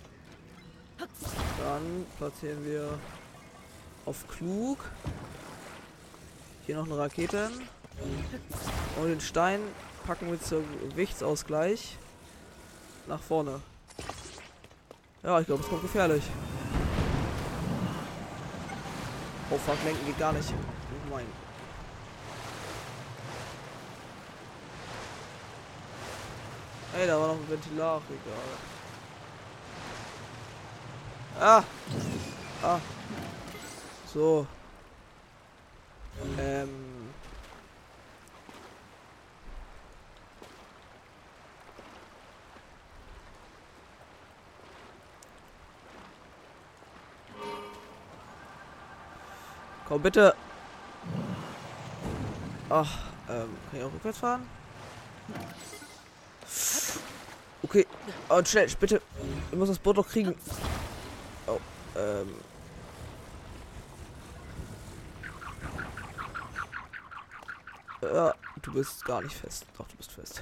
Dann 1.66 2.05
platzieren 2.20 2.63
wir 2.63 2.99
auf 4.05 4.28
klug. 4.28 4.78
Hier 6.68 6.76
noch 6.76 6.86
eine 6.86 6.97
Rakete 6.99 7.47
hin. 7.47 7.68
Und 9.01 9.07
den 9.07 9.20
Stein 9.20 9.61
packen 10.05 10.30
wir 10.30 10.39
zum 10.39 10.63
Gewichtsausgleich 10.91 11.97
nach 13.07 13.20
vorne. 13.20 13.61
Ja, 15.24 15.39
ich 15.39 15.47
glaube, 15.47 15.63
es 15.63 15.70
kommt 15.70 15.82
gefährlich. 15.82 16.24
Oh 19.49 19.57
fuck, 19.57 19.84
lenken 19.84 20.05
geht 20.05 20.20
gar 20.20 20.34
nicht. 20.34 20.53
Oh 20.53 21.09
mein. 21.09 21.26
Ey, 26.99 27.07
da 27.07 27.20
war 27.20 27.30
noch 27.30 27.36
ein 27.36 27.49
Ventilator, 27.49 28.01
egal. 28.09 28.74
Ah! 31.39 31.63
Ah! 32.63 32.79
So. 34.13 34.47
Ähm. 36.39 36.69
Komm 49.88 50.01
bitte. 50.01 50.33
Ach, 52.69 52.89
ähm, 53.29 53.49
kann 53.69 53.79
ich 53.79 53.83
auch 53.83 53.93
rückwärts 53.93 54.17
fahren? 54.17 54.49
Okay. 57.61 57.86
Und 58.29 58.47
schnell, 58.47 58.67
bitte. 58.79 59.01
Ich 59.51 59.57
muss 59.57 59.69
das 59.69 59.77
Boot 59.77 59.97
noch 59.97 60.07
kriegen. 60.07 60.36
Oh, 61.47 61.59
ähm. 61.95 62.35
Ja, 68.01 68.33
du 68.61 68.73
bist 68.73 69.03
gar 69.05 69.21
nicht 69.21 69.35
fest. 69.35 69.65
Doch, 69.77 69.87
du 69.87 69.95
bist 69.97 70.11
fest. 70.11 70.41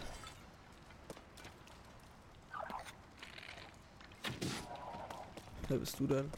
Wer 5.68 5.78
bist 5.78 6.00
du 6.00 6.08
denn? 6.08 6.32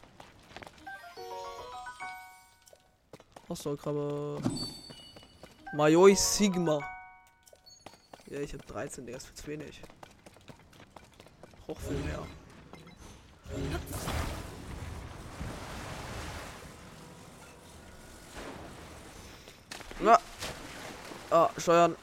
Ausdauerkrabbe. 3.48 4.40
Majoi 5.74 6.14
Sigma. 6.14 6.80
Ja, 8.26 8.40
ich 8.40 8.52
habe 8.54 8.64
13, 8.64 9.06
der 9.06 9.16
ist 9.16 9.26
viel 9.26 9.34
zu 9.34 9.46
wenig. 9.46 9.82
Brauch 11.66 11.78
viel 11.78 11.98
mehr. 11.98 12.26
Ah, 21.30 21.50
steuern. 21.58 21.96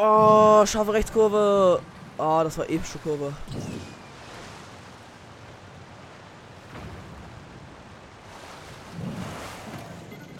Oh, 0.00 0.66
scharfe 0.66 0.92
Rechtskurve. 0.92 1.80
Ah, 2.18 2.44
das 2.44 2.58
war 2.58 2.68
epische 2.68 2.98
Kurve. 2.98 3.32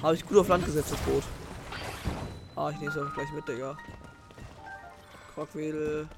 Habe 0.02 0.14
ich 0.14 0.26
gut 0.26 0.38
auf 0.38 0.48
Land 0.48 0.64
gesetzt, 0.64 0.92
das 0.92 1.00
Boot. 1.00 1.22
Ah, 2.56 2.70
ich 2.70 2.78
nehme 2.78 2.90
es 2.90 2.98
auch 2.98 3.14
gleich 3.14 3.32
mit, 3.32 3.46
Digga. 3.46 3.76
Krockwedel. 5.34 6.08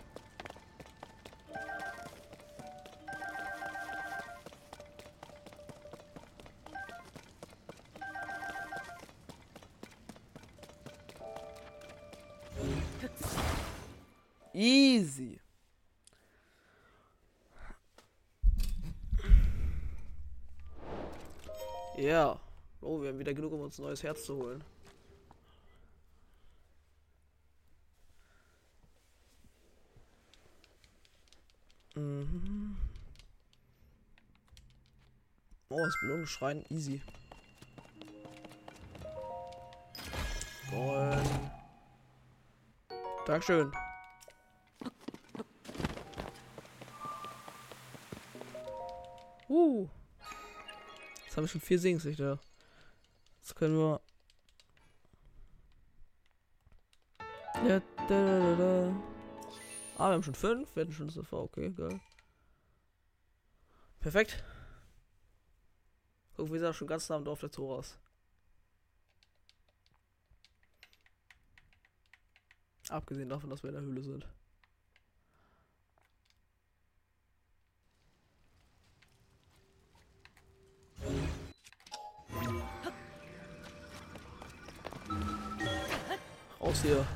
Uns 23.75 23.81
ein 23.81 23.85
neues 23.87 24.03
Herz 24.05 24.25
zu 24.25 24.37
holen. 24.37 24.65
Mhm. 31.97 32.77
Oh, 35.69 35.85
das 35.85 36.01
Belohnungsschrein, 36.01 36.65
easy. 36.71 37.03
Gold. 40.71 41.25
Dankeschön. 43.27 43.73
Uh. 49.49 49.89
Jetzt 51.25 51.37
haben 51.37 51.45
wir 51.45 51.49
schon 51.49 51.61
vier 51.61 51.79
Segenslichter. 51.79 52.39
Jetzt 53.45 53.57
können 53.57 53.77
wir. 53.77 54.01
Ja, 57.69 57.79
da, 57.79 58.05
da, 58.09 58.57
da, 58.57 58.95
Ah, 59.99 60.09
wir 60.09 60.15
haben 60.15 60.23
schon 60.23 60.35
fünf. 60.35 60.75
Wir 60.75 60.81
hatten 60.81 60.95
schon 60.95 61.15
war 61.31 61.43
okay, 61.43 61.71
geil. 61.71 62.01
Perfekt. 64.01 64.43
Guck, 66.39 66.53
wir 66.53 66.59
sind 66.59 66.75
schon 66.75 66.89
ganz 66.89 67.07
nah 67.11 67.17
am 67.17 67.25
Dorf 67.27 67.41
der 67.41 67.53
Zoras. 67.53 67.99
Abgesehen 72.89 73.29
davon, 73.29 73.51
dass 73.51 73.63
wir 73.63 73.69
in 73.69 73.75
der 73.77 73.85
Höhle 73.85 74.03
sind. 74.03 74.27
Hier. 86.85 87.07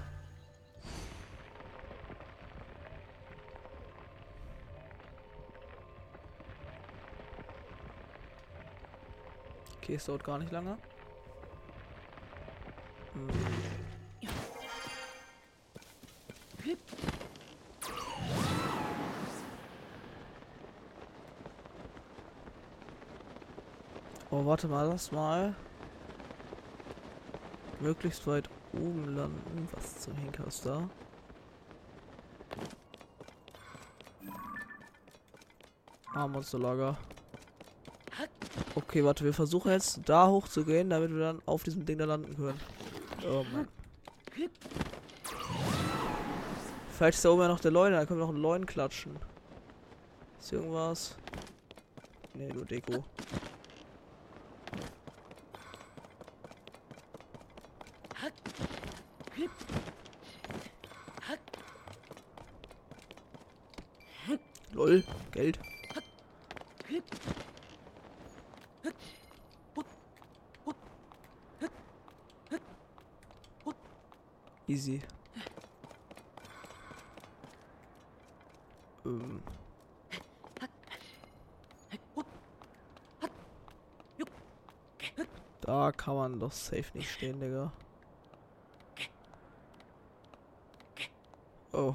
Okay, 9.77 9.97
es 9.97 10.07
dauert 10.07 10.25
gar 10.25 10.39
nicht 10.39 10.51
lange. 10.53 10.79
Hm. 13.13 13.29
Oh, 24.31 24.47
warte 24.47 24.67
mal, 24.67 24.89
lass 24.89 25.13
mal. 25.13 25.55
Möglichst 27.81 28.27
weit 28.27 28.49
oben 28.73 29.17
landen. 29.17 29.69
Was 29.73 30.01
zum 30.01 30.15
Henker 30.15 30.47
ist 30.47 30.65
da? 30.67 30.89
Ah, 36.15 36.27
Monsterlager. 36.27 36.97
Okay, 38.75 39.05
warte, 39.05 39.25
wir 39.25 39.35
versuchen 39.35 39.71
jetzt 39.71 40.01
da 40.07 40.29
hoch 40.29 40.49
zu 40.49 40.65
gehen, 40.65 40.91
damit 40.91 41.11
wir 41.11 41.21
dann 41.21 41.43
auf 41.47 41.63
diesem 41.63 41.85
Ding 41.85 41.99
da 41.99 42.07
landen 42.07 42.35
können. 42.37 42.61
Oh 43.25 43.45
Mann. 43.53 43.69
Vielleicht 46.91 47.19
ist 47.19 47.25
da 47.25 47.31
oben 47.31 47.43
ja 47.43 47.49
noch 47.49 47.61
der 47.61 47.71
Leune, 47.71 47.97
da 47.97 48.07
können 48.07 48.19
wir 48.19 48.27
noch 48.27 48.35
einen 48.35 48.43
Leuen 48.43 48.67
klatschen. 48.67 49.17
Ist 50.41 50.53
irgendwas? 50.53 51.17
Ne, 52.35 52.49
nur 52.49 52.65
Deko. 52.65 53.05
Lol, 64.73 65.05
Geld. 65.33 65.59
Easy. 74.69 75.03
Ähm. 79.09 79.43
Da 85.61 85.93
kann 85.93 86.17
man 86.17 86.41
doch 86.41 86.53
safe 86.53 86.97
nicht 86.97 87.11
stehen, 87.11 87.41
Digga. 87.41 87.73
Oh. 91.73 91.95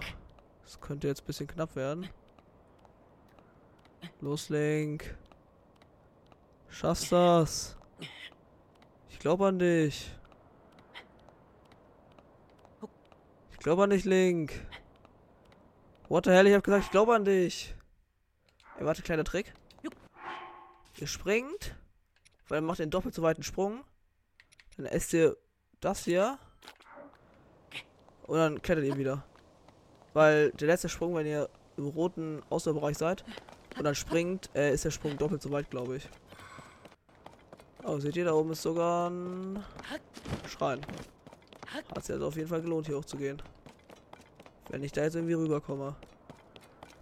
Das 0.64 0.80
könnte 0.80 1.08
jetzt 1.08 1.22
ein 1.24 1.26
bisschen 1.26 1.48
knapp 1.48 1.76
werden. 1.76 2.10
Los, 4.22 4.50
Link. 4.50 5.18
Schaffst 6.70 7.12
das. 7.12 7.78
Ich 9.10 9.20
glaube 9.20 9.48
an 9.48 9.60
dich. 9.60 10.12
Ich 13.52 13.60
glaube 13.60 13.84
an 13.84 13.90
dich, 13.92 14.06
Link. 14.06 14.54
What 16.10 16.26
the 16.26 16.32
hell, 16.32 16.46
ich 16.48 16.54
habe 16.54 16.62
gesagt, 16.62 16.86
ich 16.86 16.92
glaube 16.92 17.16
an 17.16 17.26
dich. 17.26 17.74
Ey, 18.78 18.86
warte, 18.86 19.02
kleiner 19.02 19.24
Trick. 19.24 19.54
Ihr 20.98 21.08
springt, 21.08 21.76
weil 22.48 22.60
er 22.60 22.62
macht 22.62 22.80
den 22.80 22.90
doppelt 22.90 23.16
so 23.16 23.22
weiten 23.22 23.44
Sprung. 23.44 23.84
Dann 24.78 24.86
esst 24.86 25.14
ihr 25.14 25.38
das 25.80 26.04
hier. 26.04 26.38
Und 28.28 28.38
dann 28.38 28.62
klettert 28.62 28.86
ihr 28.86 28.98
wieder. 28.98 29.24
Weil 30.14 30.52
der 30.52 30.68
letzte 30.68 30.90
Sprung, 30.90 31.16
wenn 31.16 31.26
ihr 31.26 31.50
im 31.78 31.88
roten 31.88 32.42
Ausdauerbereich 32.50 32.98
seid 32.98 33.24
und 33.78 33.84
dann 33.84 33.96
springt, 33.96 34.50
äh, 34.56 34.74
ist 34.74 34.86
der 34.86 34.92
Sprung 34.92 35.18
doppelt 35.18 35.42
so 35.42 35.52
weit, 35.52 35.70
glaube 35.72 35.98
ich. 35.98 36.10
Oh, 37.84 38.00
seht 38.00 38.16
ihr, 38.16 38.26
da 38.26 38.34
oben 38.34 38.52
ist 38.52 38.62
sogar 38.62 39.10
ein 39.10 39.64
Schrein. 40.48 40.82
Hat 41.96 42.06
sich 42.06 42.14
also 42.14 42.28
auf 42.28 42.36
jeden 42.36 42.48
Fall 42.48 42.62
gelohnt, 42.62 42.86
hier 42.86 42.98
hochzugehen. 42.98 43.42
Wenn 44.74 44.84
ich 44.84 44.92
da 44.92 45.04
jetzt 45.04 45.14
irgendwie 45.14 45.36
rüberkomme. 45.36 45.96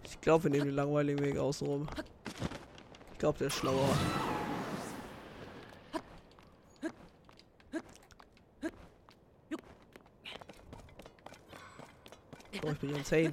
Ich 0.04 0.20
glaube, 0.20 0.44
wir 0.44 0.50
nehmen 0.50 0.66
den 0.66 0.74
langweiligen 0.74 1.24
Weg 1.24 1.38
außenrum. 1.38 1.88
Ich 3.12 3.18
glaube, 3.18 3.38
der 3.38 3.46
ist 3.46 3.54
schlauer. 3.54 3.88
Oh, 12.62 12.70
ich 12.70 12.78
bin 12.78 12.94
insane. 12.94 13.32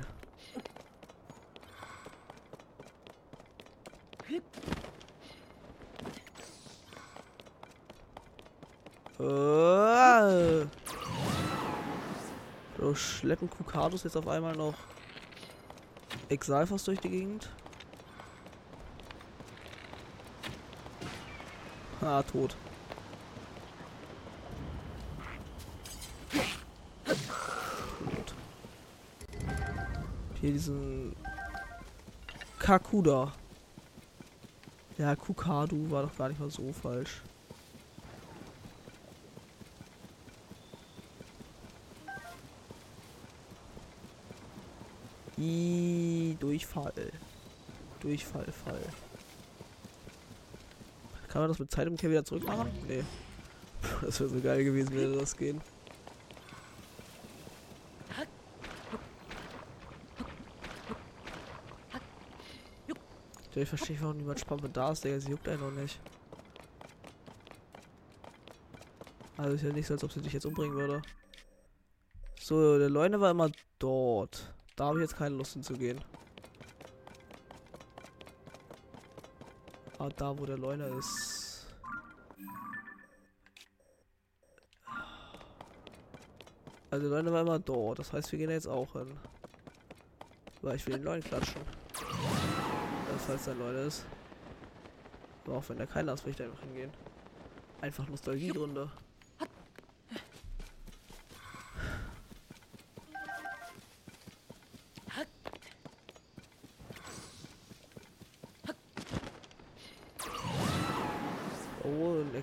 Oh. 9.20 10.66
So, 12.78 12.96
schleppen 13.30 13.48
Kukados 13.48 14.06
jetzt 14.06 14.18
auf 14.18 14.28
einmal 14.28 14.56
noch 14.56 14.74
Exalfos 16.30 16.84
durch 16.86 17.00
die 17.00 17.10
Gegend. 17.10 17.48
Ah, 22.02 22.24
tot. 22.24 22.56
Gut. 27.06 28.34
Hier 30.42 30.52
diesen 30.52 31.16
Kakuda. 32.58 33.32
Ja, 34.98 35.16
Kukadu 35.16 35.92
war 35.92 36.02
doch 36.02 36.18
gar 36.18 36.30
nicht 36.30 36.40
mal 36.40 36.50
so 36.50 36.74
falsch. 36.74 37.22
Durchfall. 45.40 47.12
Durchfall, 48.02 48.52
Fall. 48.52 48.82
Kann 51.30 51.42
man 51.42 51.50
das 51.50 51.60
mit 51.60 51.72
Zeitumkehr 51.72 52.10
wieder 52.10 52.26
zurück 52.26 52.46
machen? 52.46 52.70
Nee. 52.88 53.04
Das 54.02 54.20
wäre 54.20 54.30
so 54.30 54.42
geil 54.42 54.66
gewesen, 54.66 54.92
würde 54.92 55.18
das 55.18 55.38
gehen. 55.38 55.62
Ich 63.56 63.68
verstehe, 63.68 63.98
warum 64.00 64.18
niemand 64.18 64.40
Spampe 64.40 64.70
da 64.70 64.92
ist, 64.92 65.04
Digga. 65.04 65.20
Sie 65.20 65.32
juckt 65.32 65.48
einen 65.48 65.62
noch 65.62 65.72
nicht. 65.72 66.00
Also 69.36 69.56
ist 69.56 69.64
ja 69.64 69.72
nicht 69.72 69.88
so, 69.88 69.94
als 69.94 70.04
ob 70.04 70.12
sie 70.12 70.22
dich 70.22 70.34
jetzt 70.34 70.46
umbringen 70.46 70.78
würde. 70.78 71.02
So, 72.40 72.78
der 72.78 72.90
Leune 72.90 73.20
war 73.20 73.32
immer 73.32 73.50
dort. 73.78 74.54
Da 74.80 74.86
habe 74.86 75.00
ich 75.00 75.02
jetzt 75.02 75.18
keine 75.18 75.36
Lust 75.36 75.52
hinzugehen. 75.52 76.00
Ah, 79.98 80.08
da 80.16 80.40
wo 80.40 80.46
der 80.46 80.58
Leuner 80.58 80.88
ist. 80.98 81.68
Also 86.90 87.10
der 87.10 87.18
Leuner 87.18 87.34
war 87.34 87.42
immer 87.42 87.60
dort. 87.60 88.00
Das 88.00 88.14
heißt, 88.14 88.32
wir 88.32 88.40
gehen 88.40 88.52
jetzt 88.52 88.70
auch 88.70 88.94
hin. 88.94 89.18
Weil 90.62 90.78
ich 90.78 90.88
will 90.88 90.94
den 90.94 91.04
Leuen 91.04 91.24
klatschen. 91.24 91.62
Das 93.12 93.28
heißt, 93.28 93.48
der 93.48 93.56
Leuner 93.56 93.82
ist. 93.82 94.06
Aber 95.46 95.58
auch 95.58 95.68
wenn 95.68 95.76
der 95.76 95.88
keiner 95.88 96.14
ist, 96.14 96.24
will 96.24 96.32
ich 96.32 96.38
da 96.38 96.46
einfach 96.46 96.62
hingehen. 96.62 96.92
Einfach 97.82 98.08
Nostalgie-Runde. 98.08 98.90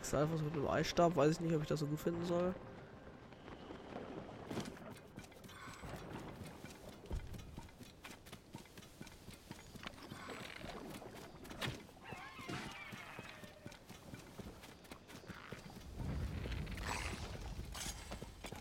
Exalfos 0.07 0.41
mit 0.41 0.53
einem 0.53 0.69
Eisstab. 0.69 1.17
Weiß 1.17 1.33
ich 1.33 1.41
nicht, 1.41 1.53
ob 1.53 1.63
ich 1.63 1.69
das 1.69 1.81
so 1.81 1.87
gut 1.87 1.99
finden 1.99 2.25
soll. 2.27 2.55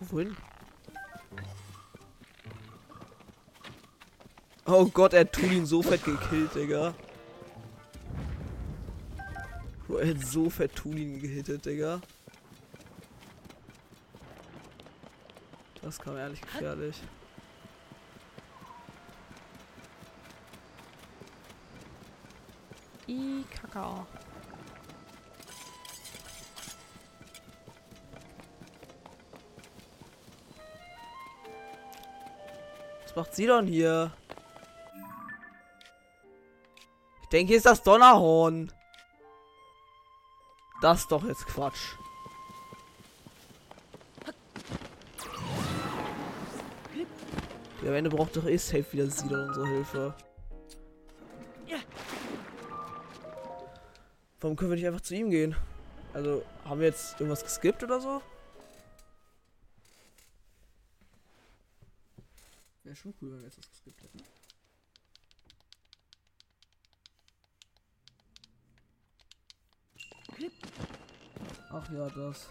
Wohin? 0.10 0.36
Oh 4.66 4.86
Gott, 4.88 5.14
er 5.14 5.20
hat 5.22 5.34
Tulin 5.34 5.68
so 5.68 5.84
fett 5.84 6.04
gekillt, 6.04 6.56
Digga. 6.56 6.96
Hat 10.06 10.24
so 10.24 10.52
fett 10.52 10.76
Tulin 10.76 11.20
gehittet, 11.20 11.66
Digga. 11.66 12.00
Das 15.82 15.98
kam 15.98 16.16
ehrlich 16.16 16.40
gefährlich. 16.42 17.02
I 23.08 23.46
Kakao. 23.50 24.06
Was 33.04 33.16
macht 33.16 33.34
sie 33.34 33.48
denn 33.48 33.66
hier? 33.66 34.12
Ich 37.24 37.30
denke, 37.30 37.48
hier 37.48 37.58
ist 37.58 37.66
das 37.66 37.82
Donnerhorn. 37.82 38.72
Das 40.82 41.00
ist 41.02 41.12
doch 41.12 41.24
jetzt 41.26 41.46
Quatsch. 41.48 41.96
Ja, 47.82 47.90
am 47.90 47.96
Ende 47.96 48.10
braucht 48.10 48.36
doch 48.36 48.46
eh 48.46 48.58
safe 48.58 48.86
wieder 48.94 49.10
Sidon 49.10 49.48
unsere 49.48 49.68
Hilfe. 49.68 50.16
Warum 54.42 54.56
können 54.56 54.70
wir 54.72 54.76
nicht 54.76 54.86
einfach 54.86 55.02
zu 55.02 55.16
ihm 55.16 55.32
gehen? 55.32 55.56
Also, 56.14 56.44
haben 56.66 56.80
wir 56.80 56.88
jetzt 56.88 57.14
irgendwas 57.20 57.44
geskippt 57.44 57.84
oder 57.84 58.00
so? 58.00 58.22
Wäre 62.84 62.96
schon 62.96 63.14
cool, 63.22 63.32
wenn 63.32 63.40
wir 63.40 63.46
jetzt 63.46 63.58
was 63.58 63.70
geskippt 63.70 64.04
hätten. 64.04 64.35
Ach 71.78 71.92
ja, 71.92 72.08
das. 72.08 72.50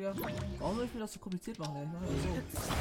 Ja. 0.00 0.14
Warum 0.58 0.76
soll 0.76 0.86
ich 0.86 0.94
mir 0.94 1.00
das 1.00 1.12
so 1.12 1.20
kompliziert 1.20 1.58
machen? 1.58 1.76
ey? 1.76 1.82
Ich 1.84 1.90
mach 1.92 2.00
das 2.52 2.66
so. 2.66 2.72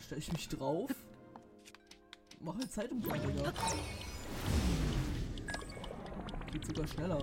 Stell 0.00 0.18
ich 0.18 0.32
mich 0.32 0.48
drauf. 0.48 0.90
Mach 2.40 2.56
halt 2.56 2.72
Zeitumkehr, 2.72 3.14
Digga. 3.14 3.52
Geht 6.52 6.66
sogar 6.66 6.88
schneller. 6.88 7.18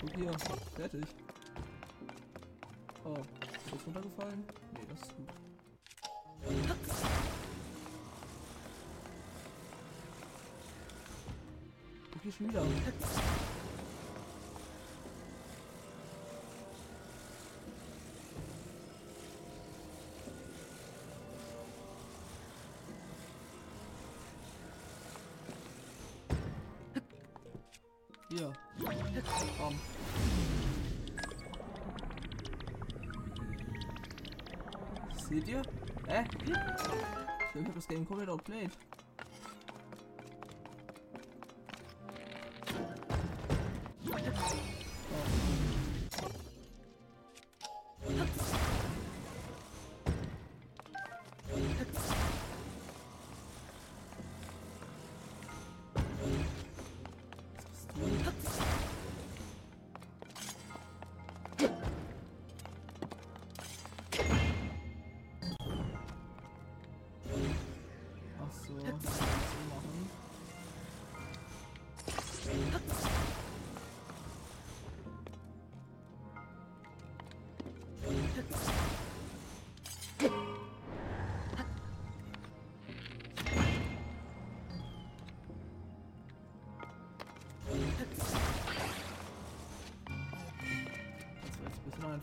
Guck 0.00 0.16
hier. 0.16 0.32
Fertig. 0.76 1.06
Oh. 3.04 3.14
Ist 3.14 3.72
das 3.72 3.86
runtergefallen? 3.86 4.44
Nee, 4.74 4.80
das 4.90 5.00
ist 5.00 5.16
gut. 5.16 7.13
Hier 12.24 12.32
schon 12.32 12.48
wieder. 12.48 12.62
Seht 35.28 35.48
ihr? 35.48 35.62
Hä? 36.06 36.24
Glaube, 36.44 37.60
ich 37.60 37.66
hab 37.66 37.74
das 37.74 37.88
Game 37.88 38.06
komplett 38.06 38.28
outplayed. 38.28 38.70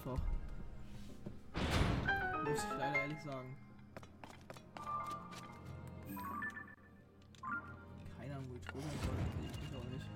Einfach. 0.01 0.19
Muss 2.43 2.63
ich 2.63 2.69
leider 2.77 2.97
ehrlich 2.97 3.21
sagen. 3.21 3.57
Keine 8.17 8.35
Ahnung, 8.35 8.49
wo 8.49 8.55
ich 8.55 8.65
drüber 8.65 8.83
soll. 9.03 9.15
Ich 9.41 9.61
weiß 9.61 9.75
auch 9.79 9.85
nicht. 9.89 10.07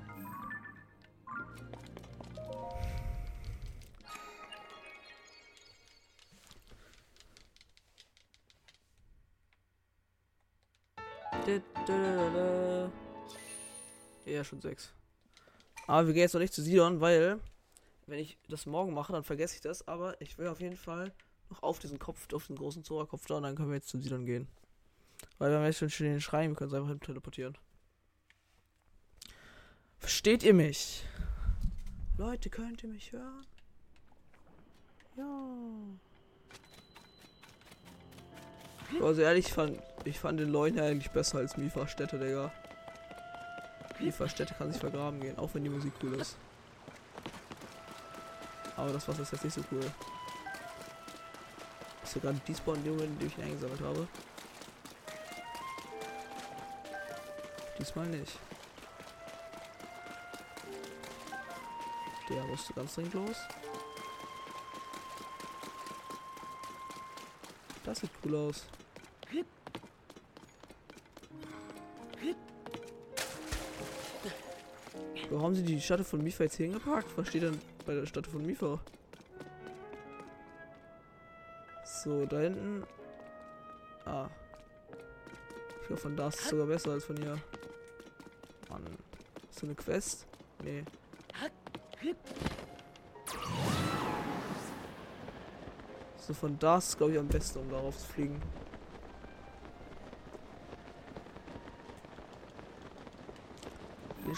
Ja, 14.26 14.44
schon 14.44 14.62
sechs. 14.62 14.92
Aber 15.88 16.08
wir 16.08 16.14
gehen 16.14 16.24
jetzt 16.24 16.34
noch 16.34 16.42
nicht 16.42 16.54
zu 16.54 16.64
Sidon, 16.64 17.00
weil 17.00 17.40
wenn 18.08 18.20
ich 18.20 18.38
das 18.50 18.66
morgen 18.66 18.94
mache, 18.94 19.14
dann 19.14 19.24
vergesse 19.24 19.56
ich 19.56 19.62
das. 19.62 19.88
Aber 19.88 20.20
ich 20.22 20.38
will 20.38 20.48
auf 20.48 20.62
jeden 20.62 20.78
Fall 20.78 21.12
noch 21.50 21.64
auf 21.64 21.80
diesen 21.80 22.00
Kopf, 22.00 22.32
auf 22.34 22.48
den 22.48 22.56
großen 22.56 22.84
Zora-Kopf 22.84 23.26
da 23.28 23.36
und 23.36 23.44
dann 23.44 23.56
können 23.56 23.70
wir 23.70 23.76
jetzt 23.76 23.90
zu 23.90 24.00
Sidon 24.00 24.26
gehen. 24.26 24.48
Weil 25.38 25.52
wir 25.52 25.58
haben 25.58 25.66
jetzt 25.66 25.80
schon 25.80 25.90
den 26.00 26.22
Schrein, 26.22 26.52
wir 26.52 26.56
können 26.56 26.70
es 26.70 26.76
einfach 26.76 26.90
hin 26.90 27.00
teleportieren. 27.00 27.58
Versteht 30.00 30.44
ihr 30.44 30.54
mich? 30.54 31.04
Leute, 32.18 32.50
könnt 32.50 32.84
ihr 32.84 32.90
mich 32.90 33.12
hören? 33.12 33.46
Ja. 35.18 35.48
Also 39.02 39.22
ehrlich, 39.22 39.48
ich 39.48 39.54
fand, 39.54 39.80
ich 40.04 40.20
fand 40.20 40.40
den 40.40 40.50
Leune 40.50 40.84
eigentlich 40.84 41.12
besser 41.12 41.40
als 41.40 41.58
Mifa 41.58 41.88
Städte, 41.88 42.20
Digga. 42.20 42.52
Mifa 44.00 44.30
Städte 44.30 44.54
kann 44.54 44.72
sich 44.72 44.80
vergraben 44.80 45.20
gehen, 45.20 45.38
auch 45.38 45.54
wenn 45.54 45.64
die 45.64 45.70
Musik 45.70 45.94
cool 46.04 46.14
ist. 46.14 46.38
Aber 48.76 48.92
das 48.92 49.08
Wasser 49.08 49.22
ist 49.22 49.32
jetzt 49.32 49.44
nicht 49.44 49.54
so 49.54 49.62
cool. 49.72 49.92
Ist 52.04 52.14
sogar 52.14 52.34
die 52.34 52.56
Spawn-Jungen, 52.56 53.18
die 53.20 53.28
ich 53.28 53.38
eingesammelt 53.42 53.82
habe. 53.82 54.08
Diesmal 57.80 58.08
nicht. 58.08 58.40
Der 62.30 62.44
musste 62.44 62.74
ganz 62.74 62.96
dringend 62.96 63.14
los. 63.14 63.38
Das 67.84 68.00
sieht 68.00 68.10
cool 68.26 68.36
aus. 68.36 68.66
Wo 75.36 75.42
haben 75.42 75.54
sie 75.54 75.64
die 75.64 75.82
Stadt 75.82 76.00
von 76.00 76.24
Mifa 76.24 76.46
jetzt 76.46 76.56
hingepackt? 76.56 77.10
Was 77.18 77.28
steht 77.28 77.44
denn 77.44 77.60
bei 77.86 77.94
der 77.94 78.06
Stadt 78.06 78.26
von 78.26 78.46
Mifa? 78.46 78.80
So, 81.84 82.26
da 82.26 82.40
hinten. 82.40 82.84
Ah. 84.06 84.30
Ich 85.82 85.88
glaube, 85.88 86.02
von 86.02 86.16
da 86.16 86.30
ist 86.30 86.40
es 86.40 86.48
sogar 86.48 86.68
besser 86.68 86.92
als 86.92 87.04
von 87.04 87.18
hier. 87.18 87.38
Mann. 88.70 88.86
Ist 89.50 89.60
so 89.60 89.66
eine 89.66 89.76
Quest? 89.76 90.26
Nee. 90.64 90.86
So, 96.18 96.34
von 96.34 96.58
da 96.60 96.78
ist 96.78 96.96
glaube 96.96 97.12
ich 97.12 97.20
am 97.20 97.28
besten, 97.28 97.60
um 97.60 97.70
darauf 97.70 97.98
zu 97.98 98.06
fliegen. 98.06 98.42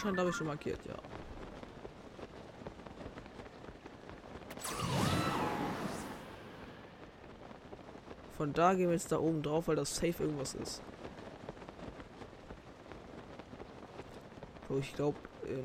Den 0.04 0.18
habe 0.18 0.30
ich 0.30 0.36
schon 0.36 0.48
markiert, 0.48 0.80
ja. 0.86 0.96
Von 8.38 8.54
da 8.54 8.76
gehen 8.76 8.88
wir 8.88 8.94
jetzt 8.94 9.12
da 9.12 9.20
oben 9.20 9.42
drauf, 9.42 9.68
weil 9.68 9.76
das 9.76 9.96
safe 9.96 10.24
irgendwas 10.24 10.54
ist. 10.54 10.82
So, 14.70 14.78
ich 14.78 14.94
glaube, 14.94 15.18
in 15.44 15.64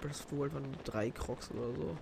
Breath 0.00 0.20
of 0.20 0.26
the 0.30 0.38
Wild 0.38 0.54
waren 0.54 0.76
drei 0.84 1.10
Crocs 1.10 1.50
oder 1.50 1.72
so. 1.74 1.96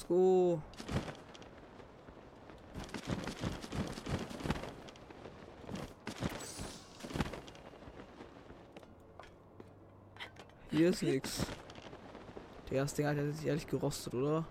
Let's 0.00 0.08
go. 0.08 0.62
Hier 10.70 10.88
ist 10.88 11.02
nix. 11.02 11.46
Der 12.70 12.78
erste 12.78 13.02
Ding 13.02 13.06
hat 13.06 13.16
jetzt 13.16 13.44
ehrlich 13.44 13.66
gerostet, 13.66 14.14
oder? 14.14 14.46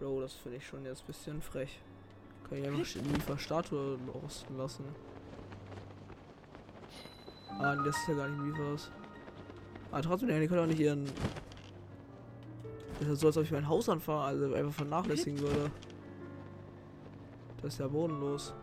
Bro, 0.00 0.22
das 0.22 0.32
finde 0.32 0.56
ich 0.58 0.66
schon 0.66 0.84
jetzt 0.84 1.02
ein 1.02 1.06
bisschen 1.06 1.42
frech. 1.42 1.80
Kann 2.48 2.58
ich 2.58 2.66
einfach 2.66 2.82
die 2.82 3.08
Lieferstatue 3.08 3.98
rosten 4.14 4.56
lassen. 4.56 4.84
Ah, 7.50 7.76
das 7.76 7.96
ist 7.96 8.08
ja 8.08 8.14
gar 8.14 8.28
nicht 8.28 8.42
Miefers. 8.42 8.90
Aber 9.92 10.02
trotzdem, 10.02 10.40
die 10.40 10.48
können 10.48 10.62
auch 10.62 10.66
nicht 10.66 10.80
ihren. 10.80 11.08
Das 13.02 13.14
ist 13.14 13.20
so, 13.20 13.26
als 13.26 13.36
ob 13.36 13.42
ich 13.42 13.50
mein 13.50 13.68
Haus 13.68 13.88
anfahre, 13.88 14.24
also 14.26 14.54
einfach 14.54 14.72
vernachlässigen 14.72 15.40
würde. 15.40 15.72
Das 17.60 17.72
ist 17.72 17.80
ja 17.80 17.88
bodenlos. 17.88 18.54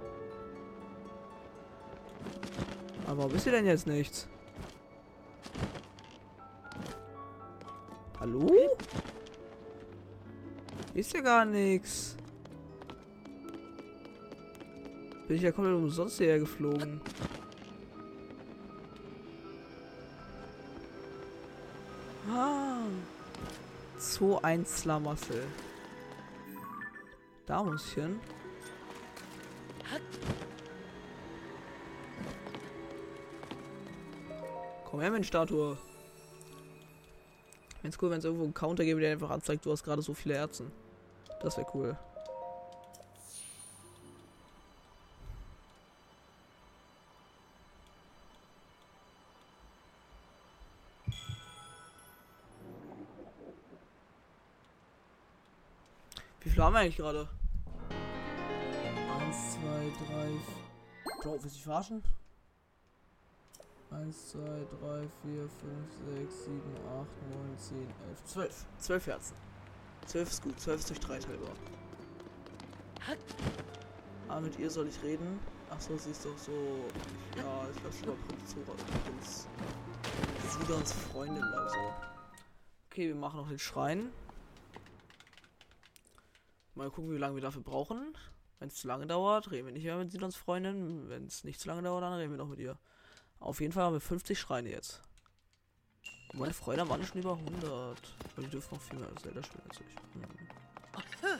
Aber 3.06 3.18
warum 3.18 3.36
ist 3.36 3.44
hier 3.44 3.52
denn 3.52 3.66
jetzt 3.66 3.86
nichts? 3.86 4.30
Hallo? 8.22 8.50
Ist 10.94 11.14
ja 11.14 11.20
gar 11.20 11.44
nichts. 11.44 12.16
Bin 15.28 15.36
ich 15.36 15.42
ja 15.42 15.52
komplett 15.52 15.76
umsonst 15.76 16.18
hierher 16.18 16.40
geflogen. 16.40 17.02
1 24.44 24.82
Slamassel. 24.82 25.44
Da 27.46 27.64
muss 27.64 27.86
ich 27.88 27.94
hin. 27.94 28.20
Komm 34.86 35.02
her, 35.02 35.12
Mensch, 35.12 35.28
Statue. 35.28 35.78
Wenn's 37.82 37.98
cool, 38.02 38.12
wenn 38.12 38.20
es 38.20 38.26
irgendwo 38.26 38.44
einen 38.44 38.54
Counter 38.54 38.84
gäbe, 38.84 39.00
der 39.00 39.14
einfach 39.14 39.30
anzeigt, 39.30 39.66
du 39.66 39.72
hast 39.72 39.84
gerade 39.84 40.02
so 40.02 40.14
viele 40.14 40.36
Herzen. 40.36 40.72
Das 41.42 41.58
wäre 41.58 41.68
cool. 41.74 41.98
Wir 56.80 56.84
eigentlich 56.84 56.98
gerade? 56.98 57.28
1, 59.20 59.54
2, 59.54 59.60
3. 60.14 61.22
Bro, 61.22 61.32
willst 61.34 61.46
du 61.46 61.50
dich 61.50 61.64
verarschen? 61.64 62.04
1, 63.92 64.30
2, 64.30 64.40
3, 64.40 65.08
4, 65.24 65.50
5, 65.50 65.60
6, 66.18 66.44
7, 66.46 66.62
8, 66.88 67.08
9, 67.48 67.58
10, 67.58 67.78
11, 67.80 68.24
12. 68.26 68.66
12 68.80 69.08
Herzen. 69.08 69.36
12 70.06 70.30
ist 70.30 70.44
gut, 70.44 70.60
12 70.60 70.80
ist 70.80 70.90
durch 70.90 71.00
3 71.00 71.20
teilbar. 71.20 71.52
Ah, 74.28 74.40
mit 74.40 74.58
ihr 74.60 74.70
soll 74.70 74.88
ich 74.88 75.02
reden? 75.04 75.40
Achso, 75.72 75.98
sie 75.98 76.12
ist 76.12 76.24
doch 76.24 76.38
so. 76.38 76.52
Ja, 77.36 77.68
ich 77.74 77.82
glaube, 77.82 77.96
sie 77.96 78.08
war 78.08 78.16
Prinzura. 78.28 78.76
Prinz. 79.04 79.48
Sidons 80.48 80.94
Freundin 80.94 81.44
oder 81.44 81.70
so. 81.70 81.78
Okay, 82.90 83.08
wir 83.08 83.16
machen 83.16 83.38
noch 83.38 83.50
den 83.50 83.60
Schrein. 83.60 84.12
Mal 86.80 86.90
gucken, 86.90 87.12
wie 87.12 87.18
lange 87.18 87.36
wir 87.36 87.42
dafür 87.42 87.62
brauchen. 87.62 88.16
Wenn 88.60 88.70
es 88.70 88.76
zu 88.76 88.88
lange 88.88 89.06
dauert, 89.06 89.52
reden 89.52 89.66
wir 89.66 89.74
nicht 89.74 89.84
mehr 89.84 89.98
mit 89.98 90.14
Sidons 90.14 90.38
Freundin. 90.38 91.10
Wenn 91.10 91.26
es 91.26 91.44
nicht 91.44 91.60
zu 91.60 91.68
lange 91.68 91.82
dauert, 91.82 92.04
dann 92.04 92.14
reden 92.14 92.32
wir 92.32 92.38
noch 92.38 92.48
mit 92.48 92.60
ihr. 92.60 92.78
Auf 93.42 93.60
jeden 93.60 93.74
Fall 93.74 93.84
haben 93.84 93.96
wir 93.96 94.00
50 94.00 94.40
Schreine 94.40 94.70
jetzt. 94.70 95.02
Und 96.32 96.40
meine 96.40 96.54
Freunde 96.54 96.88
waren 96.88 97.04
schon 97.04 97.20
über 97.20 97.34
100. 97.34 97.66
Aber 97.66 97.98
die 98.42 98.48
dürfen 98.48 98.76
noch 98.76 98.82
viel 98.82 98.98
mehr 98.98 99.14
Zelda 99.18 99.44
spielen 99.44 99.64
als 99.68 99.82
ich. 99.82 99.94
Hm. 100.14 101.40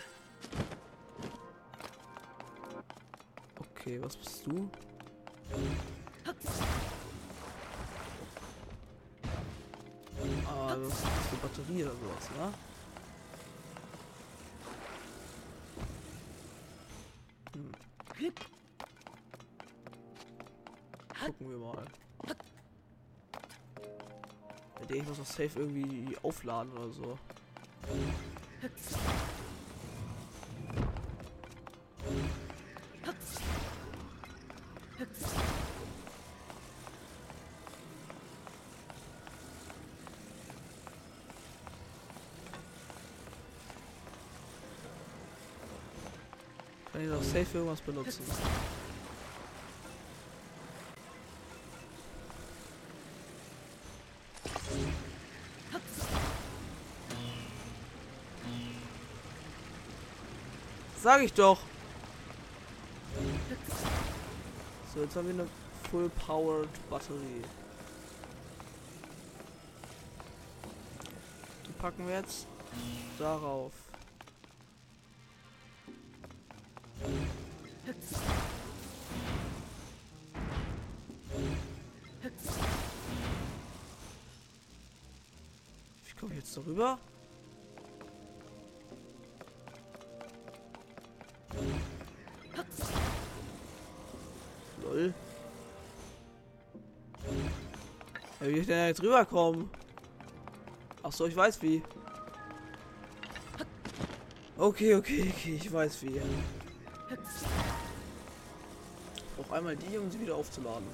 Okay, 3.60 4.02
was 4.04 4.18
bist 4.18 4.46
du? 4.46 4.70
Ah, 10.46 10.76
das 10.76 10.94
ist 10.94 11.06
eine 11.06 11.42
Batterie 11.42 11.84
oder 11.86 11.94
sowas, 11.94 12.30
ne? 12.38 12.69
Hm. 18.18 18.34
Gucken 21.26 21.50
wir 21.50 21.58
mal. 21.58 21.86
Ich 24.92 25.06
muss 25.06 25.18
das 25.18 25.30
Safe 25.30 25.60
irgendwie 25.60 26.18
aufladen 26.24 26.72
oder 26.74 26.90
so. 26.90 27.20
Kann 27.84 28.00
safe 47.30 47.58
irgendwas 47.58 47.82
benutzen? 47.82 48.24
Sag 61.02 61.22
ich 61.22 61.34
doch. 61.34 61.60
So, 64.94 65.02
jetzt 65.02 65.16
haben 65.16 65.28
wir 65.28 65.34
eine 65.34 65.50
full 65.90 66.10
powered 66.10 66.90
Batterie. 66.90 67.44
Die 71.68 71.72
packen 71.80 72.08
wir 72.08 72.16
jetzt 72.16 72.48
darauf. 73.18 73.72
Ich 86.80 86.86
darüber? 86.86 87.00
Lol. 94.84 95.14
Ja, 98.40 98.48
wie 98.48 98.52
ich 98.52 98.68
denn 98.68 98.88
jetzt 98.88 99.04
rüberkommen? 99.04 99.70
Ach 101.04 101.12
so, 101.12 101.28
ich 101.28 101.36
weiß 101.36 101.62
wie. 101.62 101.84
Okay, 104.58 104.96
okay, 104.96 105.32
okay, 105.34 105.56
ich 105.56 105.72
weiß 105.72 106.04
wie. 106.04 106.22
Auch 109.42 109.52
einmal 109.52 109.76
die, 109.76 109.98
um 109.98 110.10
sie 110.12 110.20
wieder 110.20 110.36
aufzuladen. 110.36 110.88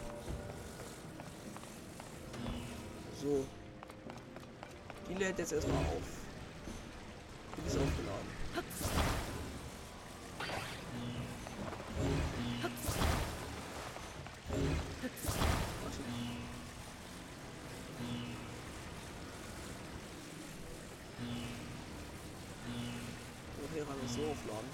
So. 3.22 3.46
Die 5.16 5.24
lädt 5.24 5.40
jetzt 5.40 5.54
erstmal 5.54 5.78
auf. 5.78 6.02
Die 7.58 7.68
ist 7.68 7.78
aufgeladen. 7.78 8.36
Das 24.02 24.14
so 24.14 24.22
aufladen? 24.22 24.70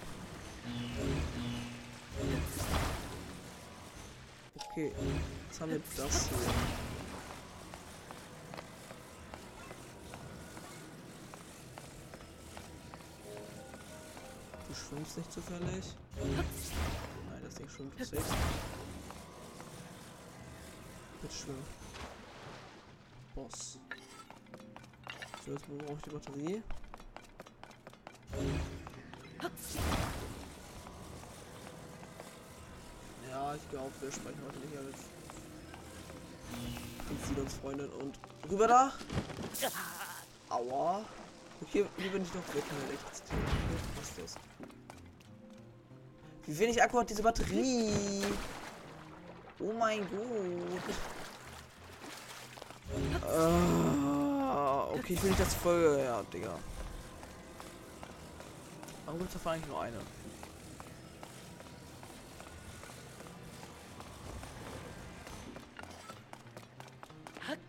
Okay, 4.56 4.92
jetzt 5.48 5.62
haben 5.62 5.72
wir 5.72 5.82
das 5.96 6.28
hier. 6.28 6.91
Schwimmst 15.12 15.18
nicht 15.18 15.34
zufällig? 15.34 15.86
Nein, 16.16 17.42
das 17.44 17.56
Ding 17.56 17.68
schwimmt 17.68 17.98
safe. 18.00 18.24
Bitte 21.22 21.34
schwimmen. 21.34 21.66
Boss. 23.36 23.78
So, 25.46 25.52
jetzt 25.52 25.68
brauche 25.68 25.94
ich 25.94 26.02
die 26.04 26.10
Batterie. 26.12 26.64
Ja, 33.30 33.56
ich 33.56 33.70
glaube, 33.70 33.92
wir 34.00 34.12
sprechen 34.12 34.42
heute 34.48 34.60
nicht 34.60 34.74
mehr 34.74 34.84
mit 34.84 34.96
Prinzidons 37.08 37.54
Freundin 37.56 37.90
und 37.90 38.18
rüber 38.50 38.68
da. 38.68 38.94
Aua. 40.50 41.04
Okay, 41.62 41.86
hier 41.98 42.12
bin 42.12 42.24
ich 42.24 42.34
noch 42.34 42.56
weg 42.56 42.64
keine 42.70 42.84
Elektrizität. 42.86 43.38
Was 43.98 44.10
ist 44.10 44.36
das? 44.38 44.51
Wie 46.52 46.60
wenig 46.60 46.84
Akku 46.84 47.00
hat 47.00 47.10
diese 47.10 47.24
Batterie? 47.24 48.26
Oh 49.58 49.72
mein 49.80 50.02
Gott. 50.02 50.20
Uh, 53.24 54.98
okay, 54.98 55.14
ich 55.14 55.24
will 55.24 55.30
nicht 55.30 55.40
das 55.40 55.54
voll. 55.54 56.02
Ja, 56.04 56.22
Digga. 56.24 56.60
Warum 59.06 59.20
gibt 59.22 59.34
es 59.34 59.48
eigentlich 59.48 59.68
nur 59.70 59.82
eine? 59.82 59.96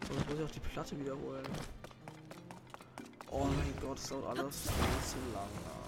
So, 0.08 0.14
jetzt 0.14 0.28
muss 0.28 0.38
ich 0.40 0.44
auch 0.44 0.50
die 0.50 0.60
Platte 0.60 0.98
wiederholen. 0.98 1.46
Oh 3.30 3.44
mein 3.44 3.74
Gott, 3.80 3.96
das 3.96 4.08
dauert 4.08 4.38
alles 4.40 4.62
viel 4.62 4.72
zu 5.08 5.18
lange. 5.32 5.81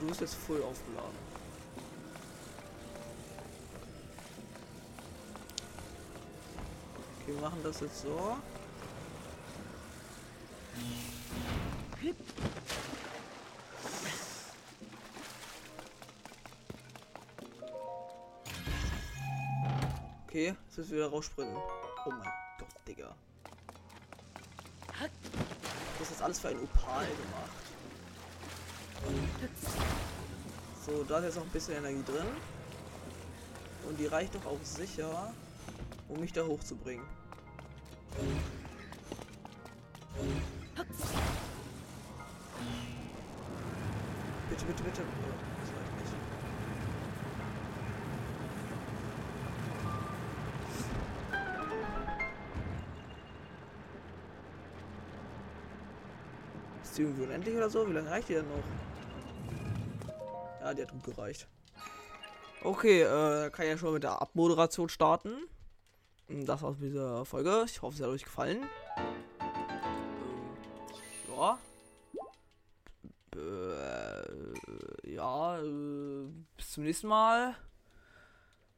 Du 0.00 0.06
bist 0.06 0.20
jetzt 0.20 0.34
voll 0.34 0.62
aufgeladen. 0.62 1.18
Okay, 7.20 7.34
wir 7.34 7.40
machen 7.40 7.60
das 7.62 7.80
jetzt 7.80 8.02
so. 8.02 8.36
Okay, 20.26 20.54
jetzt 20.66 20.78
müssen 20.78 20.90
wir 20.92 20.98
wieder 20.98 21.10
rausspringen. 21.10 21.56
Oh 21.56 22.10
mein 22.10 22.32
Gott, 22.58 22.68
Digga. 22.86 23.14
Das 25.98 26.10
ist 26.10 26.22
alles 26.22 26.38
für 26.38 26.48
ein 26.48 26.60
Opal 26.62 27.06
gemacht. 27.06 27.50
So, 30.86 31.04
da 31.04 31.18
ist 31.18 31.24
jetzt 31.24 31.36
noch 31.36 31.44
ein 31.44 31.50
bisschen 31.50 31.76
Energie 31.76 32.02
drin. 32.04 32.26
Und 33.86 33.98
die 33.98 34.06
reicht 34.06 34.34
doch 34.34 34.46
auch 34.46 34.58
sicher, 34.62 35.34
um 36.08 36.20
mich 36.20 36.32
da 36.32 36.42
hochzubringen. 36.42 37.04
Bitte, 44.48 44.64
bitte, 44.64 44.82
bitte. 44.82 45.02
Oh. 45.02 45.50
Ist 56.82 56.96
die 56.96 57.02
irgendwie 57.02 57.22
unendlich 57.24 57.54
oder 57.56 57.68
so? 57.68 57.86
Wie 57.86 57.92
lange 57.92 58.10
reicht 58.10 58.30
die 58.30 58.34
denn 58.34 58.48
noch? 58.48 58.89
Ja, 60.70 60.74
die 60.74 60.82
hat 60.82 60.92
gut 60.92 61.02
gereicht. 61.02 61.48
Okay, 62.62 63.02
äh, 63.02 63.50
kann 63.50 63.64
ich 63.64 63.72
ja 63.72 63.76
schon 63.76 63.92
mit 63.92 64.04
der 64.04 64.22
Abmoderation 64.22 64.88
starten. 64.88 65.48
Und 66.28 66.46
Das 66.46 66.62
war's 66.62 66.78
mit 66.78 66.90
dieser 66.90 67.24
Folge. 67.24 67.64
Ich 67.66 67.82
hoffe, 67.82 67.96
es 67.96 68.00
hat 68.00 68.08
euch 68.08 68.22
gefallen. 68.22 68.62
Ähm, 69.40 71.34
ja. 71.36 71.58
Äh, 73.34 75.10
ja, 75.12 75.60
äh, 75.60 76.28
bis 76.56 76.70
zum 76.70 76.84
nächsten 76.84 77.08
Mal. 77.08 77.56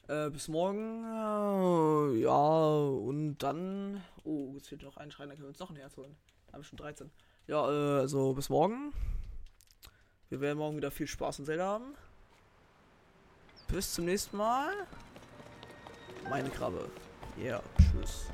Äh, 0.08 0.30
bis 0.30 0.48
morgen. 0.48 1.04
Äh, 1.04 2.20
ja, 2.22 2.70
und 2.70 3.36
dann. 3.36 4.02
Oh, 4.24 4.52
jetzt 4.54 4.68
fehlt 4.68 4.82
noch 4.82 4.96
ein 4.96 5.10
Schrein, 5.10 5.28
dann 5.28 5.36
können 5.36 5.48
wir 5.48 5.50
uns 5.50 5.58
noch 5.58 5.68
ein 5.68 5.76
Herz 5.76 5.94
holen. 5.98 6.16
Da 6.46 6.54
haben 6.54 6.60
wir 6.62 6.64
schon 6.64 6.78
13. 6.78 7.10
Ja, 7.48 7.70
äh, 7.70 8.00
also 8.00 8.32
bis 8.32 8.48
morgen. 8.48 8.94
Wir 10.32 10.40
werden 10.40 10.56
morgen 10.56 10.78
wieder 10.78 10.90
viel 10.90 11.06
Spaß 11.06 11.40
und 11.40 11.44
Zelda 11.44 11.66
haben. 11.66 11.94
Bis 13.68 13.92
zum 13.92 14.06
nächsten 14.06 14.38
Mal. 14.38 14.72
Meine 16.30 16.48
Krabbe. 16.48 16.88
Ja, 17.36 17.62
tschüss. 17.76 18.32